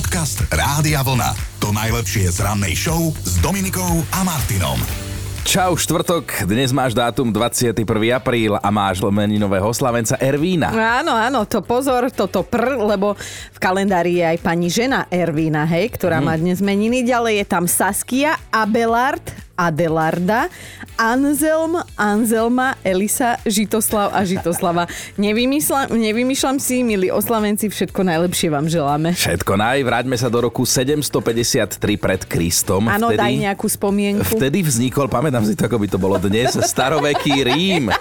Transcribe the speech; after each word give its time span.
Podcast 0.00 0.48
Rádia 0.48 1.04
Vlna. 1.04 1.36
To 1.60 1.76
najlepšie 1.76 2.32
z 2.32 2.40
rannej 2.40 2.72
show 2.72 3.12
s 3.20 3.36
Dominikou 3.44 4.00
a 4.16 4.24
Martinom. 4.24 4.80
Čau, 5.44 5.76
štvrtok, 5.76 6.48
dnes 6.48 6.72
máš 6.72 6.96
dátum 6.96 7.28
21. 7.28 7.84
apríl 8.16 8.56
a 8.56 8.68
máš 8.72 9.04
meninového 9.04 9.68
slavenca 9.76 10.16
Ervína. 10.16 10.72
Áno, 10.72 11.12
áno, 11.12 11.44
to 11.44 11.60
pozor, 11.60 12.08
toto 12.08 12.40
pr, 12.40 12.80
lebo 12.80 13.12
v 13.52 13.58
kalendári 13.60 14.24
je 14.24 14.24
aj 14.24 14.38
pani 14.40 14.72
žena 14.72 15.04
Ervína, 15.12 15.68
hej, 15.68 15.92
ktorá 15.92 16.24
má 16.24 16.32
dnes 16.32 16.64
meniny. 16.64 17.04
Ďalej 17.04 17.44
je 17.44 17.46
tam 17.52 17.68
Saskia, 17.68 18.40
Abelard, 18.48 19.20
Adelarda, 19.60 20.48
Anselm, 20.96 21.84
Anselma, 22.00 22.80
Elisa, 22.80 23.36
Žitoslav 23.44 24.16
a 24.16 24.24
Žitoslava. 24.24 24.88
Nevymýšľam, 25.20 25.92
nevymýšľam 25.92 26.56
si, 26.56 26.80
milí 26.80 27.12
oslavenci, 27.12 27.68
všetko 27.68 28.00
najlepšie 28.00 28.48
vám 28.48 28.72
želáme. 28.72 29.12
Všetko 29.12 29.52
naj, 29.60 29.84
vráťme 29.84 30.16
sa 30.16 30.32
do 30.32 30.48
roku 30.48 30.64
753 30.64 31.76
pred 32.00 32.20
Kristom. 32.24 32.88
Áno, 32.88 33.12
daj 33.12 33.36
nejakú 33.36 33.68
spomienku. 33.68 34.24
Vtedy 34.40 34.64
vznikol, 34.64 35.12
pamätám 35.12 35.44
si 35.44 35.52
to, 35.52 35.68
ako 35.68 35.76
by 35.76 35.86
to 35.92 35.98
bolo 36.00 36.16
dnes, 36.16 36.56
staroveký 36.56 37.44
Rím. 37.44 37.92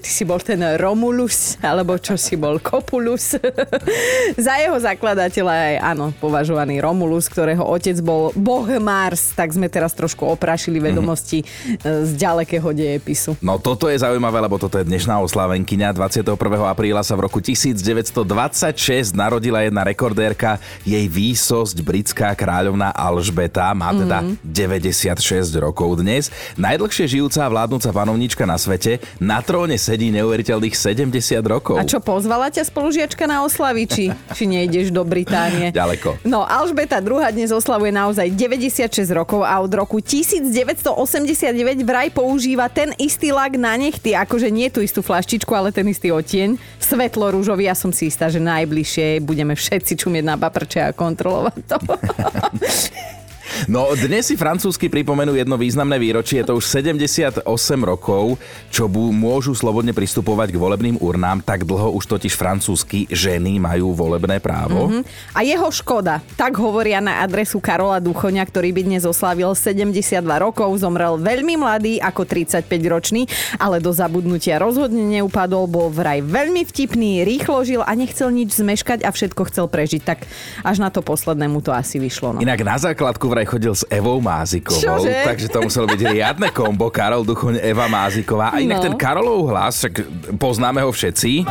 Ty 0.00 0.08
si 0.08 0.24
bol 0.24 0.40
ten 0.40 0.62
Romulus, 0.80 1.60
alebo 1.60 2.00
čo 2.00 2.16
si 2.16 2.38
bol, 2.38 2.56
Kopulus. 2.62 3.36
Za 4.46 4.54
jeho 4.62 4.78
zakladateľa 4.80 5.52
aj, 5.52 5.76
áno, 5.92 6.06
považovaný 6.16 6.80
Romulus, 6.80 7.28
ktorého 7.28 7.60
otec 7.60 7.98
bol 8.00 8.32
boh 8.32 8.64
Mars, 8.80 9.36
tak 9.36 9.52
sme 9.52 9.68
teraz 9.68 9.92
trošku 9.92 10.24
oprašili 10.24 10.80
vedomosti 10.80 11.44
mm-hmm. 11.44 12.08
z 12.08 12.10
ďalekého 12.16 12.68
dejepisu. 12.72 13.36
No 13.44 13.60
toto 13.60 13.92
je 13.92 14.00
zaujímavé, 14.00 14.40
lebo 14.40 14.56
toto 14.56 14.80
je 14.80 14.88
dnešná 14.88 15.20
oslavenkyňa. 15.20 15.92
21. 15.92 16.38
apríla 16.64 17.04
sa 17.04 17.12
v 17.18 17.28
roku 17.28 17.42
1926 17.42 19.12
narodila 19.12 19.60
jedna 19.60 19.84
rekordérka, 19.84 20.56
jej 20.86 21.04
výsosť 21.04 21.76
britská 21.84 22.32
kráľovná 22.32 22.94
Alžbeta, 22.94 23.68
má 23.76 23.92
teda 23.92 24.24
mm-hmm. 24.24 25.12
96 25.12 25.52
rokov 25.60 26.00
dnes. 26.00 26.32
Najdlhšie 26.56 27.18
žijúca 27.18 27.44
a 27.44 27.50
vládnúca 27.50 27.90
panovníčka 27.92 28.48
na 28.48 28.56
svete, 28.56 29.02
na 29.20 29.42
tróne 29.42 29.76
sedí 29.82 30.14
neuveriteľných 30.14 30.78
70 30.78 31.42
rokov. 31.42 31.74
A 31.74 31.82
čo, 31.82 31.98
pozvala 31.98 32.54
ťa 32.54 32.70
spolužiačka 32.70 33.26
na 33.26 33.42
oslavy, 33.42 33.90
či, 33.90 34.04
či 34.30 34.44
nejdeš 34.46 34.94
do 34.94 35.02
Británie? 35.02 35.74
Ďaleko. 35.74 36.22
No, 36.22 36.46
Alžbeta 36.46 37.02
II 37.02 37.18
dnes 37.34 37.50
oslavuje 37.50 37.90
naozaj 37.90 38.30
96 38.30 39.10
rokov 39.10 39.42
a 39.42 39.58
od 39.58 39.72
roku 39.74 39.98
1989 39.98 41.82
vraj 41.82 42.14
používa 42.14 42.70
ten 42.70 42.94
istý 43.02 43.34
lak 43.34 43.58
na 43.58 43.74
nechty, 43.74 44.14
akože 44.14 44.46
nie 44.54 44.70
tú 44.70 44.78
istú 44.78 45.02
flaštičku, 45.02 45.50
ale 45.50 45.74
ten 45.74 45.90
istý 45.90 46.14
odtieň. 46.14 46.54
Svetlo 46.78 47.34
rúžový, 47.34 47.66
ja 47.66 47.74
som 47.74 47.90
si 47.90 48.06
istá, 48.06 48.30
že 48.30 48.38
najbližšie 48.38 49.18
budeme 49.26 49.58
všetci 49.58 49.98
čumieť 49.98 50.22
na 50.22 50.38
paprče 50.38 50.78
a 50.86 50.94
kontrolovať 50.94 51.58
to. 51.66 51.76
No 53.70 53.92
dnes 53.94 54.28
si 54.28 54.34
francúzsky 54.34 54.88
pripomenú 54.88 55.36
jedno 55.36 55.54
významné 55.56 55.96
výročie, 56.00 56.42
je 56.42 56.48
to 56.50 56.58
už 56.58 56.64
78 56.66 57.44
rokov, 57.82 58.36
čo 58.72 58.90
môžu 58.90 59.54
slobodne 59.54 59.94
pristupovať 59.94 60.50
k 60.50 60.60
volebným 60.60 60.96
urnám, 60.98 61.44
tak 61.44 61.64
dlho 61.68 61.94
už 61.94 62.04
totiž 62.08 62.34
francúzsky 62.34 63.06
ženy 63.08 63.62
majú 63.62 63.94
volebné 63.94 64.42
právo. 64.42 64.88
Mm-hmm. 64.88 65.36
A 65.36 65.40
jeho 65.46 65.68
škoda, 65.70 66.24
tak 66.34 66.58
hovoria 66.58 66.98
na 66.98 67.22
adresu 67.22 67.62
Karola 67.62 68.02
Duchoňa, 68.02 68.42
ktorý 68.42 68.74
by 68.74 68.82
dnes 68.88 69.02
oslavil 69.06 69.54
72 69.54 70.18
rokov, 70.24 70.68
zomrel 70.80 71.20
veľmi 71.20 71.54
mladý, 71.60 72.02
ako 72.02 72.26
35-ročný, 72.26 73.28
ale 73.60 73.78
do 73.78 73.94
zabudnutia 73.94 74.58
rozhodne 74.58 75.04
neupadol, 75.20 75.70
bol 75.70 75.92
vraj 75.92 76.24
veľmi 76.24 76.66
vtipný, 76.66 77.22
rýchlo 77.22 77.62
žil 77.62 77.82
a 77.84 77.92
nechcel 77.94 78.32
nič 78.32 78.58
zmeškať 78.58 79.04
a 79.06 79.10
všetko 79.14 79.42
chcel 79.52 79.66
prežiť, 79.68 80.02
tak 80.02 80.24
až 80.66 80.76
na 80.82 80.88
to 80.90 81.04
posledné 81.04 81.46
mu 81.46 81.60
to 81.60 81.70
asi 81.70 82.02
vyšlo. 82.02 82.36
No. 82.36 82.38
Inak 82.42 82.64
na 82.64 82.76
základku 82.80 83.28
vraj 83.28 83.41
chodil 83.44 83.72
s 83.72 83.84
Evou 83.86 84.18
Mázikovou, 84.18 84.80
Čože? 84.80 85.24
takže 85.24 85.46
to 85.46 85.62
muselo 85.62 85.86
byť 85.86 86.00
riadne 86.08 86.48
kombo. 86.48 86.88
Karol 86.88 87.22
Duchoň, 87.22 87.58
Eva 87.58 87.86
Máziková. 87.86 88.50
A 88.50 88.58
inak 88.58 88.78
No. 88.78 88.84
ten 88.84 88.94
Karolov 88.94 89.48
hlas, 89.48 89.78
však 89.78 89.94
poznáme 90.36 90.80
ho 90.80 90.90
všetci. 90.90 91.46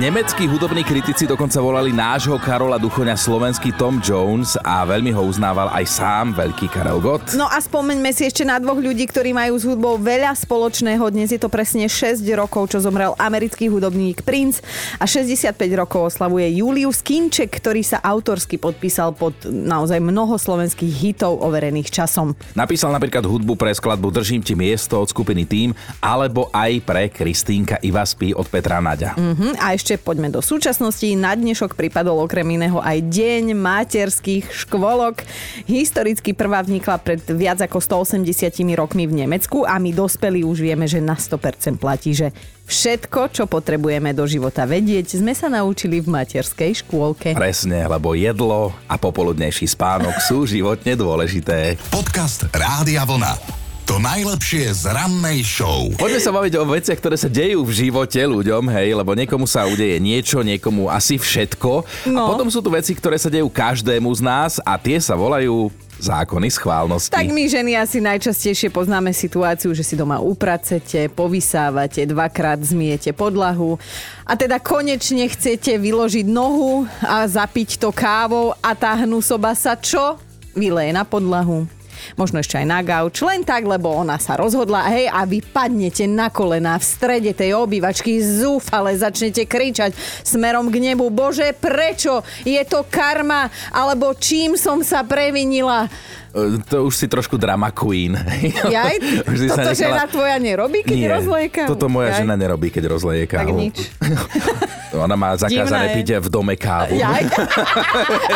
Nemeckí 0.00 0.48
hudobní 0.48 0.80
kritici 0.80 1.28
dokonca 1.28 1.60
volali 1.60 1.92
nášho 1.92 2.40
Karola 2.40 2.80
Duchoňa 2.80 3.20
slovenský 3.20 3.76
Tom 3.76 4.00
Jones 4.00 4.56
a 4.64 4.88
veľmi 4.88 5.12
ho 5.12 5.28
uznával 5.28 5.68
aj 5.76 5.84
sám 5.92 6.32
veľký 6.32 6.72
Karel 6.72 7.04
Gott. 7.04 7.36
No 7.36 7.44
a 7.44 7.60
spomeňme 7.60 8.08
si 8.08 8.24
ešte 8.24 8.40
na 8.40 8.56
dvoch 8.56 8.80
ľudí, 8.80 9.04
ktorí 9.04 9.36
majú 9.36 9.60
s 9.60 9.68
hudbou 9.68 10.00
veľa 10.00 10.32
spoločného. 10.32 11.04
Dnes 11.12 11.36
je 11.36 11.36
to 11.36 11.52
presne 11.52 11.84
6 11.84 12.24
rokov, 12.32 12.72
čo 12.72 12.80
zomrel 12.80 13.12
americký 13.20 13.68
hudobník 13.68 14.24
Prince 14.24 14.64
a 14.96 15.04
65 15.04 15.52
rokov 15.76 16.16
oslavuje 16.16 16.48
Julius 16.48 17.04
Kinček, 17.04 17.60
ktorý 17.60 17.84
sa 17.84 18.00
autorsky 18.00 18.56
podpísal 18.56 19.12
pod 19.12 19.36
naozaj 19.44 20.00
mnoho 20.00 20.40
slovenských 20.40 20.96
hitov 20.96 21.44
overených 21.44 21.92
časom. 21.92 22.32
Napísal 22.56 22.96
napríklad 22.96 23.28
hudbu 23.28 23.52
pre 23.52 23.76
skladbu 23.76 24.08
Držím 24.16 24.40
ti 24.40 24.56
miesto 24.56 24.96
od 24.96 25.12
skupiny 25.12 25.44
Tým 25.44 25.76
alebo 26.00 26.48
aj 26.56 26.88
pre 26.88 27.12
Kristýnka 27.12 27.76
Iva 27.84 28.08
spí 28.08 28.32
od 28.32 28.48
Petra 28.48 28.80
Naďa. 28.80 29.20
Mhm, 29.20 29.60
a 29.60 29.76
ešte 29.76 29.89
poďme 29.96 30.30
do 30.30 30.38
súčasnosti. 30.38 31.08
Na 31.16 31.34
dnešok 31.34 31.74
pripadol 31.74 32.22
okrem 32.22 32.46
iného 32.54 32.78
aj 32.78 33.00
Deň 33.08 33.56
materských 33.56 34.52
škôlok. 34.52 35.24
Historicky 35.66 36.36
prvá 36.36 36.62
vnikla 36.62 37.00
pred 37.00 37.24
viac 37.34 37.64
ako 37.64 37.80
180 37.82 38.30
rokmi 38.76 39.08
v 39.08 39.24
Nemecku 39.24 39.66
a 39.66 39.80
my 39.80 39.90
dospelí 39.90 40.46
už 40.46 40.62
vieme, 40.62 40.84
že 40.84 41.00
na 41.02 41.16
100% 41.16 41.80
platí, 41.80 42.14
že 42.14 42.30
všetko, 42.70 43.34
čo 43.34 43.44
potrebujeme 43.50 44.14
do 44.14 44.28
života 44.30 44.62
vedieť, 44.68 45.18
sme 45.18 45.34
sa 45.34 45.50
naučili 45.50 45.98
v 45.98 46.12
materskej 46.12 46.86
škôlke. 46.86 47.34
Presne, 47.34 47.88
lebo 47.90 48.14
jedlo 48.14 48.70
a 48.86 48.94
popoludnejší 48.94 49.66
spánok 49.66 50.20
sú 50.22 50.46
životne 50.46 50.94
dôležité. 50.94 51.74
Podcast 51.90 52.46
Rádia 52.54 53.02
Vlna. 53.02 53.59
To 53.90 53.98
najlepšie 53.98 54.70
z 54.70 54.86
rannej 54.86 55.42
show. 55.42 55.90
Poďme 55.98 56.22
sa 56.22 56.30
baviť 56.30 56.54
o 56.54 56.62
veciach, 56.62 56.94
ktoré 56.94 57.18
sa 57.18 57.26
dejú 57.26 57.66
v 57.66 57.74
živote 57.74 58.22
ľuďom, 58.22 58.70
hej, 58.70 58.94
lebo 58.94 59.18
niekomu 59.18 59.50
sa 59.50 59.66
udeje 59.66 59.98
niečo, 59.98 60.46
niekomu 60.46 60.86
asi 60.86 61.18
všetko. 61.18 61.82
A 62.06 62.14
No. 62.14 62.30
potom 62.30 62.46
sú 62.54 62.62
tu 62.62 62.70
veci, 62.70 62.94
ktoré 62.94 63.18
sa 63.18 63.26
dejú 63.26 63.50
každému 63.50 64.06
z 64.14 64.22
nás 64.22 64.62
a 64.62 64.78
tie 64.78 65.02
sa 65.02 65.18
volajú 65.18 65.74
zákony 65.98 66.54
schválnosti. 66.54 67.10
Tak 67.10 67.34
my 67.34 67.50
ženy 67.50 67.74
asi 67.74 67.98
najčastejšie 67.98 68.70
poznáme 68.70 69.10
situáciu, 69.10 69.74
že 69.74 69.82
si 69.82 69.98
doma 69.98 70.22
upracete, 70.22 71.10
povysávate, 71.10 72.06
dvakrát 72.06 72.62
zmiete 72.62 73.10
podlahu 73.10 73.74
a 74.22 74.38
teda 74.38 74.62
konečne 74.62 75.26
chcete 75.26 75.74
vyložiť 75.82 76.30
nohu 76.30 76.86
a 77.02 77.26
zapiť 77.26 77.82
to 77.82 77.90
kávou 77.90 78.54
a 78.62 78.70
tá 78.78 78.94
hnusoba 79.02 79.50
sa 79.58 79.74
čo? 79.74 80.14
Vyleje 80.54 80.94
na 80.94 81.02
podlahu. 81.02 81.79
Možno 82.14 82.40
ešte 82.42 82.58
aj 82.58 82.66
na 82.66 82.80
gauč, 82.80 83.20
len 83.22 83.42
tak, 83.44 83.66
lebo 83.66 83.90
ona 83.92 84.16
sa 84.16 84.34
rozhodla, 84.38 84.88
hej, 84.90 85.10
a 85.10 85.22
vy 85.26 85.42
padnete 85.44 86.06
na 86.08 86.30
kolená 86.32 86.78
v 86.78 86.88
strede 86.88 87.32
tej 87.34 87.54
obývačky, 87.58 88.18
zúfale 88.22 88.94
začnete 88.96 89.46
kričať 89.46 89.94
smerom 90.22 90.70
k 90.70 90.80
nebu. 90.80 91.10
Bože, 91.10 91.52
prečo? 91.54 92.22
Je 92.42 92.60
to 92.66 92.86
karma? 92.88 93.50
Alebo 93.70 94.14
čím 94.16 94.54
som 94.58 94.80
sa 94.80 95.02
previnila? 95.06 95.86
E, 96.30 96.62
To 96.70 96.86
už 96.86 96.94
si 96.94 97.06
trošku 97.10 97.34
drama 97.34 97.74
queen. 97.74 98.14
Jaj, 98.76 98.94
Už 99.30 99.36
si 99.36 99.48
sa 99.50 99.66
toto 99.66 99.74
žena 99.74 100.04
tvoja 100.06 100.36
nerobí, 100.38 100.86
keď 100.86 100.96
Nie, 100.96 101.66
toto 101.66 101.86
moja 101.90 102.14
Jaj. 102.14 102.18
žena 102.24 102.34
nerobí, 102.38 102.70
keď 102.70 102.84
rozleje 102.86 103.26
Tak 103.26 103.50
nič. 103.50 103.90
Ona 104.90 105.14
má 105.14 105.38
zakázané 105.38 105.94
piť 105.94 106.18
v 106.18 106.28
dome 106.28 106.58
kávu. 106.58 106.98
Jaj, 106.98 107.30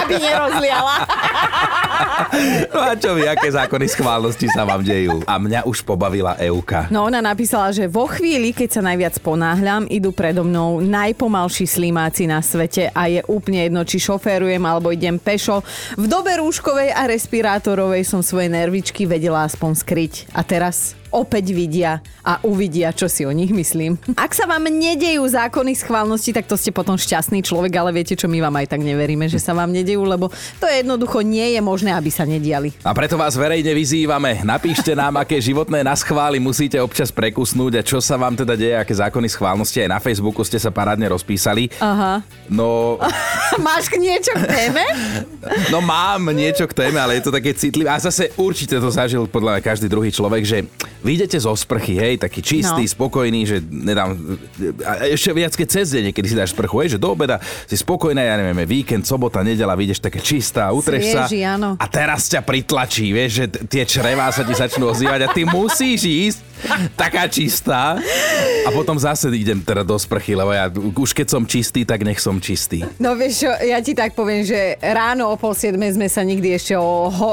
aby 0.07 0.15
nerozliala. 0.23 0.97
No 2.71 2.79
a 2.79 2.95
čo 2.95 3.19
vy, 3.19 3.27
aké 3.27 3.51
zákony 3.51 3.87
schválnosti 3.91 4.47
sa 4.55 4.63
vám 4.63 4.87
dejú? 4.87 5.23
A 5.27 5.39
mňa 5.39 5.67
už 5.67 5.83
pobavila 5.83 6.39
Euka. 6.39 6.87
No 6.95 7.11
ona 7.11 7.19
napísala, 7.19 7.75
že 7.75 7.91
vo 7.91 8.07
chvíli, 8.07 8.55
keď 8.55 8.81
sa 8.81 8.83
najviac 8.87 9.19
ponáhľam, 9.19 9.91
idú 9.91 10.15
predo 10.15 10.47
mnou 10.47 10.79
najpomalší 10.79 11.67
slimáci 11.67 12.31
na 12.31 12.39
svete 12.39 12.91
a 12.95 13.11
je 13.11 13.21
úplne 13.27 13.67
jedno, 13.67 13.83
či 13.83 13.99
šoférujem 13.99 14.63
alebo 14.63 14.95
idem 14.95 15.19
pešo. 15.19 15.63
V 15.99 16.07
dobe 16.07 16.39
rúškovej 16.39 16.95
a 16.95 17.03
respirátorovej 17.85 18.09
som 18.09 18.25
svoje 18.25 18.49
nervičky 18.49 19.05
vedela 19.05 19.45
aspoň 19.45 19.77
skryť. 19.77 20.15
A 20.33 20.41
teraz 20.41 20.97
opäť 21.15 21.55
vidia 21.55 22.03
a 22.27 22.43
uvidia, 22.43 22.91
čo 22.91 23.07
si 23.07 23.23
o 23.23 23.31
nich 23.31 23.55
myslím. 23.55 23.95
Ak 24.19 24.35
sa 24.35 24.51
vám 24.51 24.67
nedejú 24.67 25.23
zákony 25.23 25.79
schválnosti, 25.79 26.35
tak 26.35 26.51
to 26.51 26.59
ste 26.59 26.75
potom 26.75 26.99
šťastný 26.99 27.47
človek, 27.47 27.71
ale 27.79 27.95
viete 27.95 28.19
čo, 28.19 28.27
my 28.27 28.43
vám 28.43 28.59
aj 28.59 28.75
tak 28.75 28.83
neveríme, 28.83 29.31
že 29.31 29.39
sa 29.39 29.55
vám 29.55 29.71
nedejú, 29.71 30.03
lebo 30.03 30.35
to 30.59 30.67
jednoducho 30.67 31.23
nie 31.23 31.55
je 31.55 31.61
možné, 31.63 31.95
aby 31.95 32.11
sa 32.11 32.27
nediali. 32.27 32.75
A 32.83 32.91
preto 32.91 33.15
vás 33.15 33.39
verejne 33.39 33.71
vyzývame. 33.71 34.43
Napíšte 34.43 34.99
nám, 34.99 35.23
aké 35.23 35.39
životné 35.39 35.87
naschvály 35.87 36.43
musíte 36.43 36.83
občas 36.83 37.15
prekusnúť 37.15 37.79
a 37.79 37.87
čo 37.87 38.03
sa 38.03 38.19
vám 38.19 38.35
teda 38.35 38.59
deje, 38.59 38.75
aké 38.75 38.95
zákony 38.99 39.31
schválnosti. 39.31 39.87
Aj 39.87 39.95
na 39.95 40.03
Facebooku 40.03 40.43
ste 40.43 40.59
sa 40.59 40.75
parádne 40.75 41.15
rozpísali. 41.15 41.71
Aha. 41.79 42.27
No, 42.51 42.99
Máš 43.67 43.87
k 43.87 44.01
niečo 44.01 44.35
k 44.35 44.45
téme? 44.51 44.83
no 45.71 45.79
mám 45.79 46.33
niečo 46.35 46.67
k 46.67 46.75
téme, 46.75 46.99
ale 46.99 47.21
je 47.21 47.25
to 47.29 47.33
také 47.35 47.55
citlivé. 47.55 47.93
A 47.93 48.01
zase 48.01 48.35
určite 48.35 48.81
to 48.81 48.89
zažil 48.91 49.29
podľa 49.31 49.59
mňa 49.59 49.63
každý 49.63 49.87
druhý 49.87 50.11
človek, 50.11 50.43
že 50.43 50.59
vyjdete 51.05 51.37
zo 51.37 51.53
sprchy, 51.53 51.95
hej, 52.01 52.15
taký 52.17 52.41
čistý, 52.41 52.89
No. 52.89 52.93
spokojný, 52.97 53.45
že 53.45 53.61
nedám, 53.61 54.17
a 54.83 55.05
ešte 55.07 55.31
viac, 55.37 55.53
keď 55.53 55.69
cez 55.69 55.93
deň, 55.93 56.17
keď 56.17 56.25
si 56.25 56.35
dáš 56.35 56.51
sprchu, 56.57 56.77
hej, 56.81 56.97
že 56.97 56.99
do 56.99 57.13
obeda 57.13 57.37
si 57.69 57.77
spokojná, 57.77 58.25
ja 58.25 58.41
neviem, 58.41 58.65
víkend, 58.65 59.05
sobota, 59.05 59.45
nedela, 59.45 59.77
vyjdeš 59.77 60.01
také 60.01 60.25
čistá, 60.25 60.73
utreš 60.73 61.13
sa 61.13 61.29
áno. 61.29 61.77
a 61.77 61.85
teraz 61.87 62.33
ťa 62.33 62.41
pritlačí, 62.41 63.13
vieš, 63.13 63.31
že 63.37 63.47
tie 63.69 63.85
črevá 63.85 64.33
sa 64.33 64.43
ti 64.43 64.57
začnú 64.57 64.89
ozývať 64.89 65.21
a 65.21 65.29
ty 65.29 65.45
musíš 65.45 66.09
ísť 66.09 66.39
taká 66.97 67.29
čistá 67.29 67.99
a 68.65 68.69
potom 68.73 68.97
zase 68.97 69.29
idem 69.35 69.61
teda 69.61 69.85
do 69.85 69.99
sprchy, 69.99 70.33
lebo 70.33 70.55
ja 70.55 70.71
už 70.73 71.13
keď 71.13 71.27
som 71.29 71.43
čistý, 71.45 71.85
tak 71.85 72.07
nech 72.07 72.17
som 72.23 72.41
čistý. 72.41 72.87
No 72.97 73.13
vieš 73.19 73.45
čo, 73.45 73.51
ja 73.53 73.83
ti 73.85 73.93
tak 73.93 74.17
poviem, 74.17 74.47
že 74.47 74.81
ráno 74.81 75.29
o 75.29 75.37
pol 75.37 75.53
sme 75.55 76.09
sa 76.09 76.23
nikdy 76.25 76.57
ešte 76.57 76.75
o 76.79 77.11
ho 77.11 77.31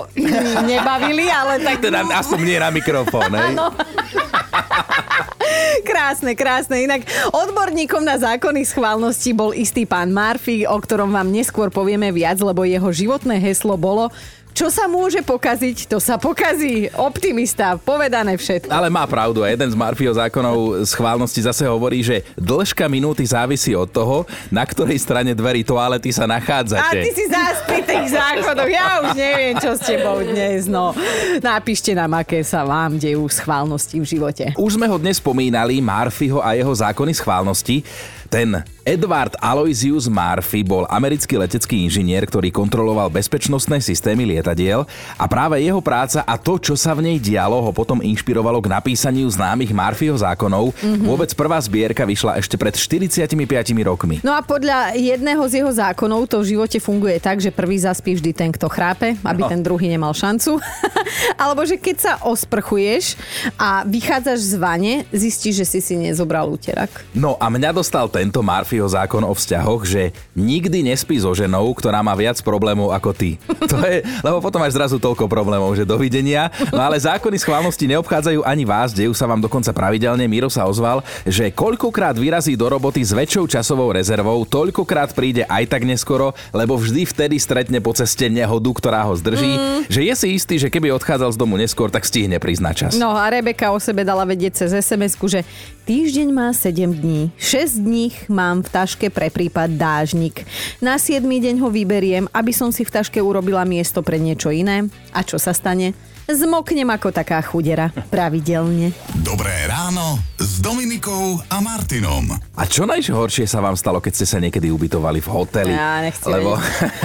nebavili, 0.66 1.30
ale 1.32 1.62
tak 1.64 1.80
Teda 1.80 2.04
aspoň 2.12 2.40
nie 2.44 2.58
na 2.60 2.70
mikrofón, 2.74 3.32
hej? 3.32 3.56
krásne, 5.90 6.32
krásne. 6.36 6.86
Inak 6.86 7.06
odborníkom 7.32 8.04
na 8.04 8.18
zákony 8.18 8.66
schválnosti 8.66 9.32
bol 9.32 9.56
istý 9.56 9.86
pán 9.86 10.12
Murphy, 10.12 10.68
o 10.68 10.78
ktorom 10.78 11.14
vám 11.14 11.30
neskôr 11.30 11.72
povieme 11.72 12.12
viac, 12.12 12.42
lebo 12.42 12.68
jeho 12.68 12.90
životné 12.90 13.40
heslo 13.40 13.78
bolo 13.78 14.12
čo 14.52 14.68
sa 14.68 14.86
môže 14.86 15.24
pokaziť, 15.24 15.88
to 15.88 15.98
sa 15.98 16.20
pokazí. 16.20 16.92
Optimista, 16.96 17.80
povedané 17.80 18.36
všetko. 18.36 18.72
Ale 18.72 18.92
má 18.92 19.08
pravdu 19.08 19.44
jeden 19.48 19.70
z 19.72 19.76
Murphyho 19.76 20.14
zákonov 20.14 20.84
schválnosti 20.86 21.42
zase 21.44 21.64
hovorí, 21.66 22.04
že 22.04 22.24
dĺžka 22.36 22.86
minúty 22.92 23.24
závisí 23.24 23.72
od 23.74 23.88
toho, 23.88 24.28
na 24.52 24.68
ktorej 24.68 25.00
strane 25.00 25.32
dverí 25.32 25.64
toalety 25.64 26.12
sa 26.12 26.28
nachádzate. 26.28 27.00
A 27.00 27.04
ty 27.04 27.12
si 27.16 27.26
zás 27.32 27.64
pri 27.64 27.82
tých 27.82 28.12
záchodoch. 28.12 28.70
Ja 28.70 29.02
už 29.04 29.16
neviem, 29.16 29.56
čo 29.58 29.74
s 29.76 29.82
tebou 29.82 30.20
dnes. 30.22 30.68
No, 30.68 30.92
napíšte 31.40 31.96
nám, 31.96 32.20
aké 32.20 32.44
sa 32.44 32.68
vám 32.68 33.00
dejú 33.00 33.24
schválnosti 33.32 33.98
v 34.00 34.06
živote. 34.06 34.46
Už 34.60 34.76
sme 34.76 34.88
ho 34.92 34.98
dnes 35.00 35.18
spomínali, 35.18 35.80
Murphyho 35.80 36.44
a 36.44 36.54
jeho 36.54 36.72
zákony 36.72 37.16
schválnosti. 37.16 37.84
Ten 38.32 38.64
Edward 38.82 39.38
Aloysius 39.38 40.10
Murphy 40.10 40.66
bol 40.66 40.90
americký 40.90 41.38
letecký 41.38 41.86
inžinier, 41.86 42.26
ktorý 42.26 42.50
kontroloval 42.50 43.14
bezpečnostné 43.14 43.78
systémy 43.78 44.26
lietadiel 44.26 44.90
a 45.22 45.26
práve 45.30 45.62
jeho 45.62 45.78
práca 45.86 46.26
a 46.26 46.34
to, 46.34 46.58
čo 46.58 46.74
sa 46.74 46.98
v 46.98 47.06
nej 47.06 47.18
dialo, 47.22 47.62
ho 47.62 47.70
potom 47.70 48.02
inšpirovalo 48.02 48.58
k 48.58 48.74
napísaniu 48.74 49.30
známych 49.30 49.70
Murphyho 49.70 50.18
zákonov. 50.18 50.74
Mm-hmm. 50.82 51.06
Vôbec 51.06 51.30
prvá 51.38 51.62
zbierka 51.62 52.10
vyšla 52.10 52.42
ešte 52.42 52.58
pred 52.58 52.74
45 52.74 53.38
rokmi. 53.86 54.18
No 54.26 54.34
a 54.34 54.42
podľa 54.42 54.98
jedného 54.98 55.46
z 55.46 55.62
jeho 55.62 55.70
zákonov 55.70 56.26
to 56.26 56.42
v 56.42 56.58
živote 56.58 56.82
funguje 56.82 57.22
tak, 57.22 57.38
že 57.38 57.54
prvý 57.54 57.78
zaspí 57.78 58.18
vždy 58.18 58.34
ten, 58.34 58.50
kto 58.50 58.66
chrápe, 58.66 59.14
aby 59.22 59.42
No. 59.46 59.50
ten 59.50 59.62
druhý 59.62 59.90
nemal 59.90 60.14
šancu. 60.14 60.58
Alebo 61.42 61.62
že 61.70 61.78
keď 61.78 61.98
sa 62.02 62.14
osprchuješ 62.26 63.14
a 63.58 63.86
vychádzaš 63.86 64.40
z 64.42 64.54
vane, 64.58 64.94
zistíš, 65.14 65.62
že 65.62 65.66
si 65.66 65.80
si 65.82 65.94
nezobral 65.98 66.50
úterak. 66.50 66.90
No 67.14 67.38
a 67.38 67.50
mňa 67.50 67.74
dostal 67.74 68.10
tento 68.10 68.42
Murphyho 68.82 68.98
zákon 68.98 69.22
o 69.22 69.34
vzťahoch, 69.38 69.86
že 69.86 70.10
nikdy 70.34 70.82
nespí 70.82 71.14
so 71.22 71.30
ženou, 71.38 71.70
ktorá 71.78 72.02
má 72.02 72.18
viac 72.18 72.42
problémov 72.42 72.90
ako 72.90 73.14
ty. 73.14 73.38
To 73.70 73.78
je, 73.86 74.02
lebo 74.26 74.42
potom 74.42 74.58
máš 74.58 74.74
zrazu 74.74 74.98
toľko 74.98 75.30
problémov, 75.30 75.70
že 75.78 75.86
dovidenia. 75.86 76.50
No 76.74 76.82
ale 76.82 76.98
zákony 76.98 77.38
schválnosti 77.38 77.86
neobchádzajú 77.88 78.42
ani 78.42 78.66
vás, 78.66 78.90
dejú 78.92 79.14
sa 79.14 79.30
vám 79.30 79.38
dokonca 79.38 79.70
pravidelne. 79.70 80.26
Miro 80.26 80.50
sa 80.50 80.66
ozval, 80.66 81.06
že 81.30 81.54
koľkokrát 81.54 82.18
vyrazí 82.18 82.58
do 82.58 82.66
roboty 82.66 83.06
s 83.06 83.14
väčšou 83.14 83.46
časovou 83.46 83.94
rezervou, 83.94 84.42
toľkokrát 84.50 85.14
príde 85.14 85.46
aj 85.46 85.70
tak 85.70 85.86
neskoro, 85.86 86.34
lebo 86.52 86.74
vždy 86.74 87.06
vtedy 87.06 87.38
stretne 87.38 87.78
po 87.80 87.94
ceste 87.94 88.28
nehodu, 88.34 88.70
ktorá 88.74 89.06
ho 89.06 89.14
zdrží. 89.14 89.62
Mm. 89.62 89.94
Že 89.94 90.02
je 90.10 90.14
si 90.18 90.28
istý, 90.34 90.56
že 90.58 90.74
keby 90.74 90.90
odchádzal 90.98 91.38
z 91.38 91.40
domu 91.40 91.56
neskôr, 91.56 91.94
tak 91.94 92.04
stihne 92.04 92.42
prísť 92.42 92.64
na 92.66 92.74
čas. 92.74 92.92
No 92.98 93.14
a 93.14 93.30
Rebeka 93.30 93.70
o 93.72 93.78
sebe 93.78 94.02
dala 94.02 94.26
vedieť 94.26 94.66
cez 94.66 94.74
sms 94.74 95.22
že 95.22 95.46
týždeň 95.86 96.28
má 96.30 96.54
7 96.54 96.94
dní, 96.94 97.32
6 97.38 97.82
dní 97.82 98.12
mám 98.30 98.62
v 98.62 98.70
taške 98.70 99.08
pre 99.10 99.34
prípad 99.34 99.74
dážnik. 99.76 100.46
Na 100.84 101.02
7 101.02 101.24
deň 101.24 101.62
ho 101.62 101.70
vyberiem, 101.74 102.26
aby 102.30 102.54
som 102.54 102.70
si 102.70 102.86
v 102.86 102.94
taške 102.94 103.18
urobila 103.18 103.66
miesto 103.66 104.06
pre 104.06 104.22
niečo 104.22 104.54
iné. 104.54 104.90
A 105.16 105.26
čo 105.26 105.42
sa 105.42 105.56
stane? 105.56 106.11
Zmoknem 106.24 106.86
ako 106.88 107.10
taká 107.10 107.42
chudera, 107.42 107.90
pravidelne. 108.08 108.94
Dobré 109.18 109.52
ráno 109.66 110.16
s 110.36 110.58
Dominikou 110.58 111.42
a 111.44 111.58
Martinom. 111.60 112.24
A 112.54 112.64
čo 112.64 112.86
najhoršie 112.86 113.44
sa 113.44 113.58
vám 113.58 113.74
stalo, 113.74 113.98
keď 113.98 114.14
ste 114.14 114.28
sa 114.28 114.38
niekedy 114.38 114.70
ubytovali 114.70 115.18
v 115.18 115.28
hoteli? 115.28 115.74
Ja 115.74 116.00
nechcem 116.00 116.30
Lebo 116.30 116.56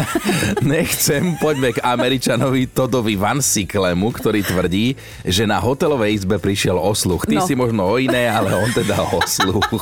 nechcem, 0.69 1.35
poďme 1.37 1.73
k 1.73 1.83
Američanovi 1.83 2.69
Todovi 2.69 3.15
Van 3.15 3.41
Siklemu, 3.41 4.07
ktorý 4.11 4.41
tvrdí, 4.43 4.95
že 5.23 5.43
na 5.43 5.59
hotelovej 5.59 6.13
izbe 6.15 6.37
prišiel 6.37 6.77
osluch. 6.77 7.25
Ty 7.25 7.35
No. 7.37 7.45
si 7.45 7.55
možno 7.55 7.83
o 7.85 7.97
iné, 7.97 8.29
ale 8.29 8.53
on 8.53 8.71
teda 8.71 9.01
osluch. 9.11 9.65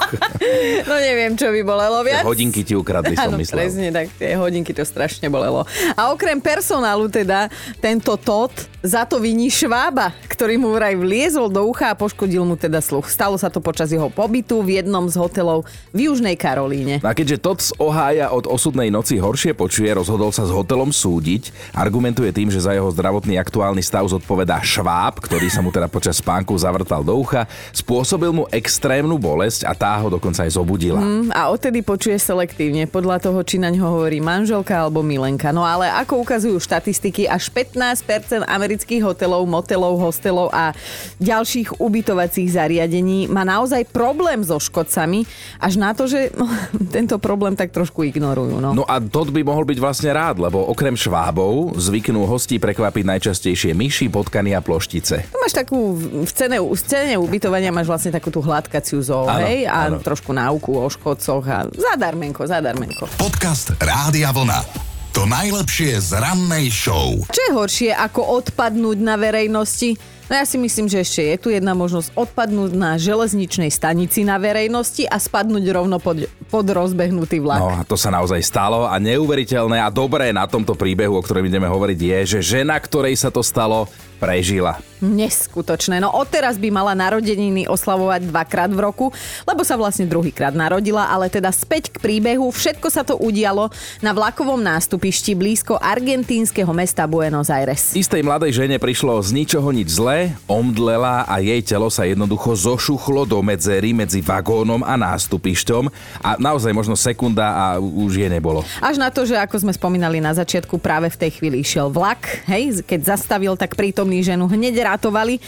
No 0.85 0.95
neviem, 0.97 1.35
čo 1.35 1.49
by 1.49 1.61
bolelo 1.63 2.01
Tie 2.01 2.13
viac. 2.13 2.23
hodinky 2.23 2.61
ti 2.63 2.73
ukradli, 2.73 3.15
som 3.15 3.29
Áno, 3.29 3.37
myslel. 3.37 3.59
presne, 3.59 3.87
tak 3.91 4.07
tie 4.15 4.37
hodinky 4.37 4.71
to 4.71 4.83
strašne 4.83 5.27
bolelo. 5.27 5.65
A 5.93 6.11
okrem 6.11 6.39
personálu 6.39 7.09
teda, 7.09 7.49
tento 7.79 8.15
Todd 8.17 8.53
za 8.81 9.03
to 9.03 9.17
viní 9.25 9.49
Švába, 9.49 10.13
ktorý 10.29 10.61
mu 10.61 10.77
vraj 10.77 10.93
vliezol 11.01 11.49
do 11.49 11.65
ucha 11.65 11.89
a 11.89 11.97
poškodil 11.97 12.45
mu 12.45 12.61
teda 12.61 12.85
sluch. 12.85 13.09
Stalo 13.09 13.41
sa 13.41 13.49
to 13.49 13.65
počas 13.65 13.89
jeho 13.89 14.13
pobytu 14.13 14.61
v 14.61 14.85
jednom 14.85 15.09
z 15.09 15.17
hotelov 15.17 15.65
v 15.97 16.13
Južnej 16.13 16.37
Karolíne. 16.37 17.01
A 17.01 17.17
keďže 17.17 17.41
Todd 17.41 17.65
z 17.65 17.73
Ohája 17.81 18.29
od 18.37 18.45
osudnej 18.45 18.93
noci 18.93 19.17
horšie 19.17 19.57
počuje, 19.57 19.89
rozhodol 19.97 20.29
sa 20.29 20.45
s 20.45 20.53
hotelom 20.53 20.93
súdiť. 20.93 21.73
Argumentuje 21.73 22.37
tým, 22.37 22.53
že 22.53 22.61
za 22.61 22.77
jeho 22.77 22.93
zdravotný 22.93 23.41
aktuálny 23.41 23.81
stav 23.81 24.05
zodpovedá 24.13 24.61
šváb, 24.61 25.25
ktorý 25.25 25.49
sa 25.49 25.65
mu 25.65 25.73
teda 25.73 25.89
počas 25.89 26.21
spánku 26.21 26.53
zavrtal 26.61 27.01
do 27.01 27.17
ucha, 27.17 27.49
spôsobil 27.73 28.29
mu 28.29 28.45
extrémnu 28.53 29.17
bolesť 29.17 29.65
a 29.65 29.73
tá 29.73 29.97
ho 30.05 30.13
dokonca 30.13 30.45
aj 30.45 30.53
zobudila. 30.53 31.01
Hm, 31.01 31.33
A 31.33 31.49
odtedy 31.49 31.81
počuje 31.81 32.21
selektívne, 32.21 32.85
podľa 32.85 33.25
toho, 33.25 33.41
či 33.41 33.57
na 33.57 33.73
ňo 33.73 33.89
hovorí 33.89 34.21
manželka 34.21 34.85
alebo 34.85 35.01
milenka. 35.01 35.49
No 35.49 35.65
ale 35.65 35.89
ako 35.89 36.29
ukazujú 36.29 36.61
štatistiky, 36.61 37.25
až 37.25 37.49
15% 37.49 38.45
amerických 38.45 39.14
hotelov, 39.15 39.47
motelov, 39.47 39.95
hostelov 40.03 40.51
a 40.51 40.75
ďalších 41.23 41.79
ubytovacích 41.79 42.51
zariadení 42.51 43.31
má 43.31 43.47
naozaj 43.47 43.87
problém 43.95 44.43
so 44.43 44.59
škodcami, 44.59 45.23
až 45.63 45.79
na 45.79 45.95
to, 45.95 46.11
že 46.11 46.35
no, 46.35 46.51
tento 46.97 47.23
problém 47.23 47.55
tak 47.55 47.71
trošku 47.71 48.03
ignorujú. 48.03 48.59
No. 48.59 48.75
No 48.75 48.83
a 48.83 48.99
Todd 48.99 49.31
by 49.31 49.47
mohol 49.47 49.63
byť 49.63 49.79
vlastne 49.79 50.11
rád, 50.11 50.43
lebo 50.43 50.59
okrem 50.67 50.99
švábov 50.99 51.79
zvyknú 51.79 52.27
hostí 52.27 52.59
prekvapiť 52.59 53.05
najčastejšie 53.07 53.71
myši, 53.71 54.11
potkany 54.11 54.51
a 54.53 54.61
ploštice. 54.61 55.31
Tu 55.31 55.39
máš 55.39 55.55
takú, 55.55 55.95
v 56.27 56.33
cene, 56.35 56.59
v 56.59 56.83
cene 56.83 57.15
ubytovania 57.15 57.71
máš 57.71 57.87
vlastne 57.87 58.11
takú 58.11 58.35
tú 58.35 58.43
hladkaciu 58.43 58.99
zoo, 58.99 59.31
Áno, 59.31 59.47
hej? 59.47 59.71
A 59.71 59.87
áno. 59.87 60.03
trošku 60.03 60.35
náuku 60.35 60.75
o 60.75 60.87
škodcoch 60.91 61.45
a 61.47 61.71
zadarmenko, 61.71 62.43
zadarmenko. 62.43 63.07
Podcast 63.15 63.71
Rádia 63.79 64.35
Vlna. 64.35 64.84
To 65.15 65.31
najlepšie 65.31 66.03
z 66.03 66.19
rannej 66.19 66.75
show. 66.75 67.15
Čo 67.31 67.41
je 67.47 67.53
horšie 67.55 67.91
ako 67.95 68.43
odpadnúť 68.43 68.99
na 68.99 69.15
verejnosti? 69.15 69.95
No 70.35 70.43
ja 70.43 70.51
si 70.51 70.59
myslím, 70.59 70.91
že 70.91 70.99
ešte 70.99 71.23
je 71.23 71.37
tu 71.39 71.49
jedna 71.55 71.79
možnosť 71.79 72.11
odpadnúť 72.19 72.75
na 72.75 72.99
železničnej 72.99 73.71
stanici 73.71 74.27
na 74.27 74.35
verejnosti 74.35 75.07
a 75.07 75.15
spadnúť 75.15 75.63
rovno 75.71 76.03
pod, 76.03 76.27
pod 76.51 76.67
rozbehnutý 76.67 77.39
vlak. 77.39 77.63
No 77.63 77.71
a 77.71 77.87
to 77.87 77.95
sa 77.95 78.11
naozaj 78.11 78.43
stalo 78.43 78.83
a 78.83 78.99
neuveriteľné 78.99 79.79
a 79.79 79.95
dobré 79.95 80.35
na 80.35 80.51
tomto 80.51 80.75
príbehu, 80.75 81.15
o 81.15 81.23
ktorom 81.23 81.47
ideme 81.47 81.71
hovoriť, 81.71 81.99
je, 82.03 82.19
že 82.35 82.59
žena, 82.59 82.75
ktorej 82.83 83.15
sa 83.15 83.31
to 83.31 83.47
stalo, 83.47 83.87
prežila. 84.19 84.81
Neskutočné. 85.05 86.01
No 86.01 86.09
odteraz 86.17 86.57
by 86.57 86.73
mala 86.73 86.97
narodeniny 86.97 87.69
oslavovať 87.69 88.25
dvakrát 88.25 88.73
v 88.73 88.81
roku, 88.81 89.07
lebo 89.45 89.61
sa 89.61 89.77
vlastne 89.77 90.09
druhýkrát 90.09 90.57
narodila, 90.57 91.13
ale 91.13 91.29
teda 91.29 91.53
späť 91.53 91.93
k 91.93 92.01
príbehu. 92.01 92.49
Všetko 92.49 92.89
sa 92.89 93.05
to 93.05 93.21
udialo 93.21 93.69
na 94.01 94.17
vlakovom 94.17 94.65
nástupišti 94.65 95.37
blízko 95.37 95.77
argentínskeho 95.77 96.73
mesta 96.73 97.05
Buenos 97.05 97.53
Aires. 97.53 97.93
Istej 97.93 98.25
mladej 98.25 98.65
žene 98.65 98.81
prišlo 98.81 99.21
z 99.21 99.31
ničoho 99.37 99.69
nič 99.77 99.93
zlé, 99.93 100.24
omdlela 100.47 101.27
a 101.27 101.41
jej 101.41 101.61
telo 101.65 101.89
sa 101.89 102.07
jednoducho 102.07 102.55
zošuchlo 102.55 103.27
do 103.27 103.41
medzery 103.41 103.97
medzi 103.97 104.21
vagónom 104.21 104.85
a 104.85 104.95
nástupišťom. 104.95 105.85
A 106.23 106.37
naozaj 106.39 106.73
možno 106.77 106.95
sekunda 106.95 107.47
a 107.55 107.67
už 107.81 108.25
je 108.25 108.29
nebolo. 108.29 108.63
Až 108.79 109.01
na 109.01 109.09
to, 109.09 109.25
že 109.25 109.37
ako 109.39 109.65
sme 109.65 109.73
spomínali 109.73 110.21
na 110.21 110.37
začiatku, 110.37 110.77
práve 110.79 111.11
v 111.11 111.21
tej 111.21 111.31
chvíli 111.41 111.61
išiel 111.65 111.89
vlak, 111.89 112.45
hej, 112.47 112.85
keď 112.85 113.17
zastavil, 113.17 113.55
tak 113.57 113.79
prítomní 113.79 114.21
ženu 114.23 114.47
hneď 114.51 114.95
ratovali 114.95 115.41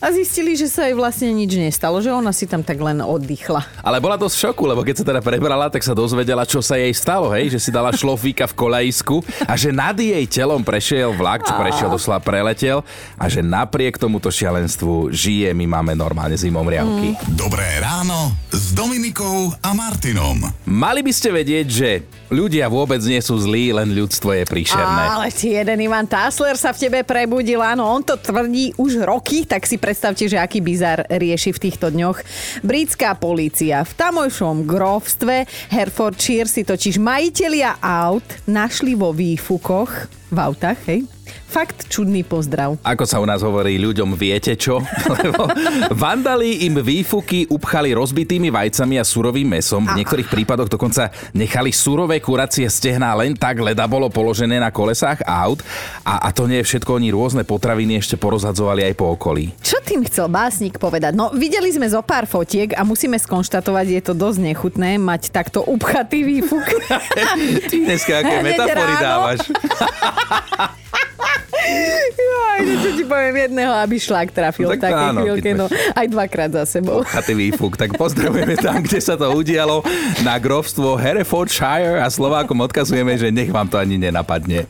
a 0.00 0.08
zistili, 0.16 0.56
že 0.56 0.64
sa 0.72 0.88
jej 0.88 0.96
vlastne 0.96 1.28
nič 1.28 1.60
nestalo, 1.60 2.00
že 2.00 2.08
ona 2.08 2.32
si 2.32 2.48
tam 2.48 2.64
tak 2.64 2.80
len 2.80 3.04
oddychla. 3.04 3.60
Ale 3.84 4.00
bola 4.00 4.16
dosť 4.16 4.32
v 4.32 4.42
šoku, 4.48 4.64
lebo 4.64 4.80
keď 4.80 4.94
sa 4.96 5.04
teda 5.04 5.20
prebrala, 5.20 5.68
tak 5.68 5.84
sa 5.84 5.92
dozvedela, 5.92 6.48
čo 6.48 6.64
sa 6.64 6.80
jej 6.80 6.90
stalo, 6.96 7.28
hej, 7.36 7.52
že 7.52 7.60
si 7.60 7.70
dala 7.70 7.92
šlofíka 7.92 8.48
v 8.48 8.56
kolajsku 8.56 9.20
a 9.44 9.52
že 9.60 9.68
nad 9.68 9.92
jej 9.92 10.24
telom 10.24 10.64
prešiel 10.64 11.12
vlak, 11.12 11.44
čo 11.44 11.52
prešiel 11.52 11.92
doslova 11.92 12.24
preletel 12.24 12.80
a 13.20 13.28
že 13.28 13.44
napriek 13.44 14.00
tomuto 14.00 14.32
šialenstvu 14.32 15.12
žije, 15.12 15.52
my 15.52 15.68
máme 15.68 15.92
normálne 15.92 16.34
zimomriavky. 16.34 17.12
Mm. 17.12 17.36
Dobré 17.36 17.68
ráno 17.84 18.32
s 18.48 18.72
Dominikou 18.72 19.52
a 19.60 19.76
Martinom. 19.76 20.48
Mali 20.64 21.04
by 21.04 21.12
ste 21.12 21.28
vedieť, 21.28 21.66
že 21.68 21.90
ľudia 22.32 22.72
vôbec 22.72 23.04
nie 23.04 23.20
sú 23.20 23.36
zlí, 23.36 23.76
len 23.76 23.92
ľudstvo 23.92 24.32
je 24.32 24.44
príšerné. 24.48 25.02
Ale 25.12 25.28
ti 25.28 25.52
jeden 25.52 25.76
Ivan 25.84 26.08
Tásler 26.08 26.56
sa 26.56 26.72
v 26.72 26.88
tebe 26.88 27.04
prebudil, 27.04 27.60
áno, 27.60 27.84
on 27.84 28.00
to 28.00 28.16
tvrdí 28.16 28.72
už 28.80 29.04
roky, 29.04 29.44
tak 29.44 29.68
si 29.68 29.76
predstavte, 29.90 30.30
že 30.30 30.38
aký 30.38 30.62
bizar 30.62 31.02
rieši 31.10 31.50
v 31.50 31.62
týchto 31.66 31.90
dňoch. 31.90 32.22
Britská 32.62 33.18
polícia 33.18 33.82
v 33.82 33.92
tamojšom 33.98 34.62
grovstve 34.62 35.50
Herefordshire 35.74 36.46
si 36.46 36.62
totiž 36.62 37.02
majitelia 37.02 37.74
aut 37.82 38.22
našli 38.46 38.94
vo 38.94 39.10
výfukoch 39.10 39.90
v 40.30 40.38
autách, 40.38 40.78
hej, 40.86 41.10
Fakt 41.50 41.90
čudný 41.90 42.22
pozdrav. 42.22 42.78
Ako 42.86 43.02
sa 43.02 43.18
u 43.18 43.26
nás 43.26 43.42
hovorí 43.42 43.74
ľuďom, 43.74 44.14
viete 44.14 44.54
čo? 44.54 44.78
Lebo 45.18 45.50
vandali 45.90 46.62
im 46.70 46.78
výfuky 46.78 47.50
upchali 47.50 47.90
rozbitými 47.90 48.54
vajcami 48.54 49.02
a 49.02 49.04
surovým 49.04 49.58
mesom. 49.58 49.82
V 49.82 49.98
niektorých 49.98 50.30
prípadoch 50.30 50.70
dokonca 50.70 51.10
nechali 51.34 51.74
surové 51.74 52.22
kuracie 52.22 52.70
stehná 52.70 53.18
len 53.18 53.34
tak, 53.34 53.58
leda 53.58 53.90
bolo 53.90 54.06
položené 54.06 54.62
na 54.62 54.70
kolesách 54.70 55.26
aut. 55.26 55.58
A, 56.06 56.22
a 56.22 56.28
to 56.30 56.46
nie 56.46 56.62
je 56.62 56.70
všetko, 56.70 57.02
oni 57.02 57.10
rôzne 57.10 57.42
potraviny 57.42 57.98
ešte 57.98 58.14
porozhadzovali 58.14 58.86
aj 58.86 58.94
po 58.94 59.10
okolí. 59.18 59.50
Čo 59.58 59.82
tým 59.82 60.06
chcel 60.06 60.30
básnik 60.30 60.78
povedať? 60.78 61.18
No, 61.18 61.34
videli 61.34 61.74
sme 61.74 61.90
zo 61.90 61.98
pár 62.06 62.30
fotiek 62.30 62.78
a 62.78 62.86
musíme 62.86 63.18
skonštatovať, 63.18 63.86
je 63.90 64.02
to 64.06 64.14
dosť 64.14 64.38
nechutné 64.54 65.02
mať 65.02 65.34
takto 65.34 65.66
upchatý 65.66 66.22
výfuk. 66.22 66.62
Ty 67.70 67.74
dneska 67.74 68.22
aké 68.22 68.36
metafory 68.46 68.94
dávaš. 69.02 69.40
Jaj, 72.30 72.58
no 72.66 72.74
čo 72.80 72.90
ti 72.96 73.04
poviem, 73.04 73.36
jedného, 73.48 73.72
aby 73.76 73.96
šlak 73.96 74.32
trafil 74.32 74.68
No 74.68 74.74
v 74.74 74.80
tak 74.80 74.92
takej 74.92 75.08
áno, 75.12 75.20
chvíľke, 75.24 75.50
no 75.56 75.66
aj 75.70 76.06
dvakrát 76.08 76.50
za 76.52 76.64
sebou. 76.66 77.04
Chaty 77.04 77.32
výfuk. 77.36 77.76
Tak 77.76 77.96
pozdravujeme 77.96 78.56
tam, 78.58 78.82
kde 78.84 79.00
sa 79.00 79.14
to 79.16 79.28
udialo 79.32 79.84
na 80.24 80.36
grovstvo 80.36 80.96
Herefordshire 80.96 82.00
a 82.00 82.08
Slovákom 82.08 82.58
odkazujeme, 82.64 83.16
že 83.16 83.32
nech 83.32 83.52
vám 83.52 83.68
to 83.68 83.76
ani 83.80 83.96
nenapadne. 83.96 84.68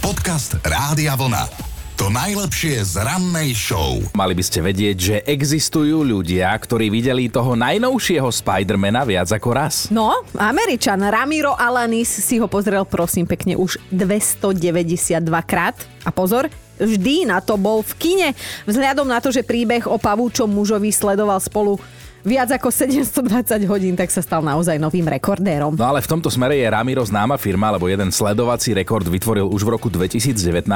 Podcast 0.00 0.58
Rádia 0.64 1.16
Vlna. 1.16 1.75
To 2.06 2.14
najlepšie 2.14 2.86
z 2.86 3.02
rannej 3.02 3.50
show. 3.50 3.98
Mali 4.14 4.30
by 4.30 4.44
ste 4.46 4.62
vedieť, 4.62 4.94
že 4.94 5.16
existujú 5.26 6.06
ľudia, 6.06 6.54
ktorí 6.54 6.86
videli 6.86 7.26
toho 7.26 7.58
najnovšieho 7.58 8.30
Spidermana 8.30 9.02
viac 9.02 9.26
ako 9.26 9.50
raz. 9.50 9.90
No, 9.90 10.14
Američan 10.38 11.02
Ramiro 11.02 11.58
Alanis 11.58 12.06
si 12.06 12.38
ho 12.38 12.46
pozrel 12.46 12.86
prosím 12.86 13.26
pekne 13.26 13.58
už 13.58 13.82
292 13.90 15.18
krát. 15.50 15.74
A 16.06 16.14
pozor, 16.14 16.46
vždy 16.78 17.26
na 17.26 17.42
to 17.42 17.58
bol 17.58 17.82
v 17.82 17.92
kine. 17.98 18.28
Vzhľadom 18.70 19.10
na 19.10 19.18
to, 19.18 19.34
že 19.34 19.42
príbeh 19.42 19.90
o 19.90 19.98
pavúčom 19.98 20.46
mužovi 20.46 20.94
sledoval 20.94 21.42
spolu 21.42 21.82
viac 22.26 22.50
ako 22.50 22.74
720 22.74 23.62
hodín, 23.70 23.94
tak 23.94 24.10
sa 24.10 24.18
stal 24.18 24.42
naozaj 24.42 24.82
novým 24.82 25.06
rekordérom. 25.06 25.78
No 25.78 25.86
ale 25.86 26.02
v 26.02 26.10
tomto 26.10 26.26
smere 26.26 26.58
je 26.58 26.66
Ramiro 26.66 27.06
známa 27.06 27.38
firma, 27.38 27.70
lebo 27.70 27.86
jeden 27.86 28.10
sledovací 28.10 28.74
rekord 28.74 29.06
vytvoril 29.06 29.46
už 29.46 29.62
v 29.62 29.70
roku 29.78 29.86
2019, 29.86 30.66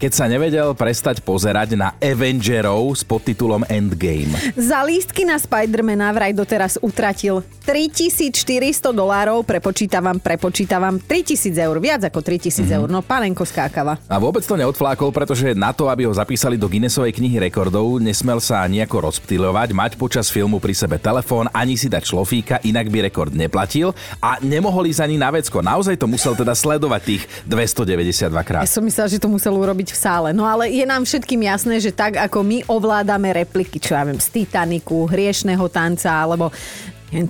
keď 0.00 0.10
sa 0.16 0.24
nevedel 0.24 0.72
prestať 0.72 1.20
pozerať 1.20 1.76
na 1.76 1.92
Avengerov 2.00 2.96
s 2.96 3.04
podtitulom 3.04 3.68
Endgame. 3.68 4.32
Za 4.56 4.80
lístky 4.80 5.28
na 5.28 5.36
Spidermana 5.36 6.08
vraj 6.16 6.32
doteraz 6.32 6.80
utratil 6.80 7.44
3400 7.68 8.88
dolárov, 8.96 9.44
prepočítavam, 9.44 10.16
prepočítavam 10.16 10.96
3000 10.96 11.52
eur, 11.52 11.76
viac 11.84 12.00
ako 12.08 12.24
3000 12.24 12.64
mm-hmm. 12.64 12.76
eur, 12.80 12.86
no 12.88 13.04
panenko 13.04 13.44
skákala. 13.44 14.00
A 14.08 14.16
vôbec 14.16 14.40
to 14.40 14.56
neodflákol, 14.56 15.12
pretože 15.12 15.52
na 15.52 15.76
to, 15.76 15.92
aby 15.92 16.08
ho 16.08 16.16
zapísali 16.16 16.56
do 16.56 16.64
Guinnessovej 16.64 17.12
knihy 17.12 17.36
rekordov, 17.36 18.00
nesmel 18.00 18.40
sa 18.40 18.64
nejako 18.64 19.12
rozptýľovať, 19.12 19.76
mať 19.76 19.92
počas 20.00 20.32
filmu 20.32 20.56
pri 20.56 20.77
sebe 20.78 21.02
telefón, 21.02 21.50
ani 21.50 21.74
si 21.74 21.90
dať 21.90 22.06
šlofíka, 22.06 22.62
inak 22.62 22.86
by 22.86 23.10
rekord 23.10 23.34
neplatil 23.34 23.90
a 24.22 24.38
nemohol 24.38 24.86
ísť 24.86 25.02
ani 25.02 25.16
na 25.18 25.34
vecko. 25.34 25.58
Naozaj 25.58 25.98
to 25.98 26.06
musel 26.06 26.38
teda 26.38 26.54
sledovať 26.54 27.00
tých 27.02 27.22
292 27.50 28.30
krát. 28.46 28.62
Ja 28.62 28.70
som 28.70 28.86
myslela, 28.86 29.10
že 29.10 29.18
to 29.18 29.26
musel 29.26 29.58
urobiť 29.58 29.90
v 29.90 29.98
sále. 29.98 30.28
No 30.30 30.46
ale 30.46 30.70
je 30.70 30.86
nám 30.86 31.02
všetkým 31.02 31.42
jasné, 31.42 31.82
že 31.82 31.90
tak 31.90 32.14
ako 32.14 32.46
my 32.46 32.58
ovládame 32.70 33.34
repliky, 33.34 33.82
čo 33.82 33.98
ja 33.98 34.06
viem, 34.06 34.22
z 34.22 34.30
Titaniku, 34.30 35.10
hriešného 35.10 35.66
tanca, 35.66 36.14
alebo 36.14 36.54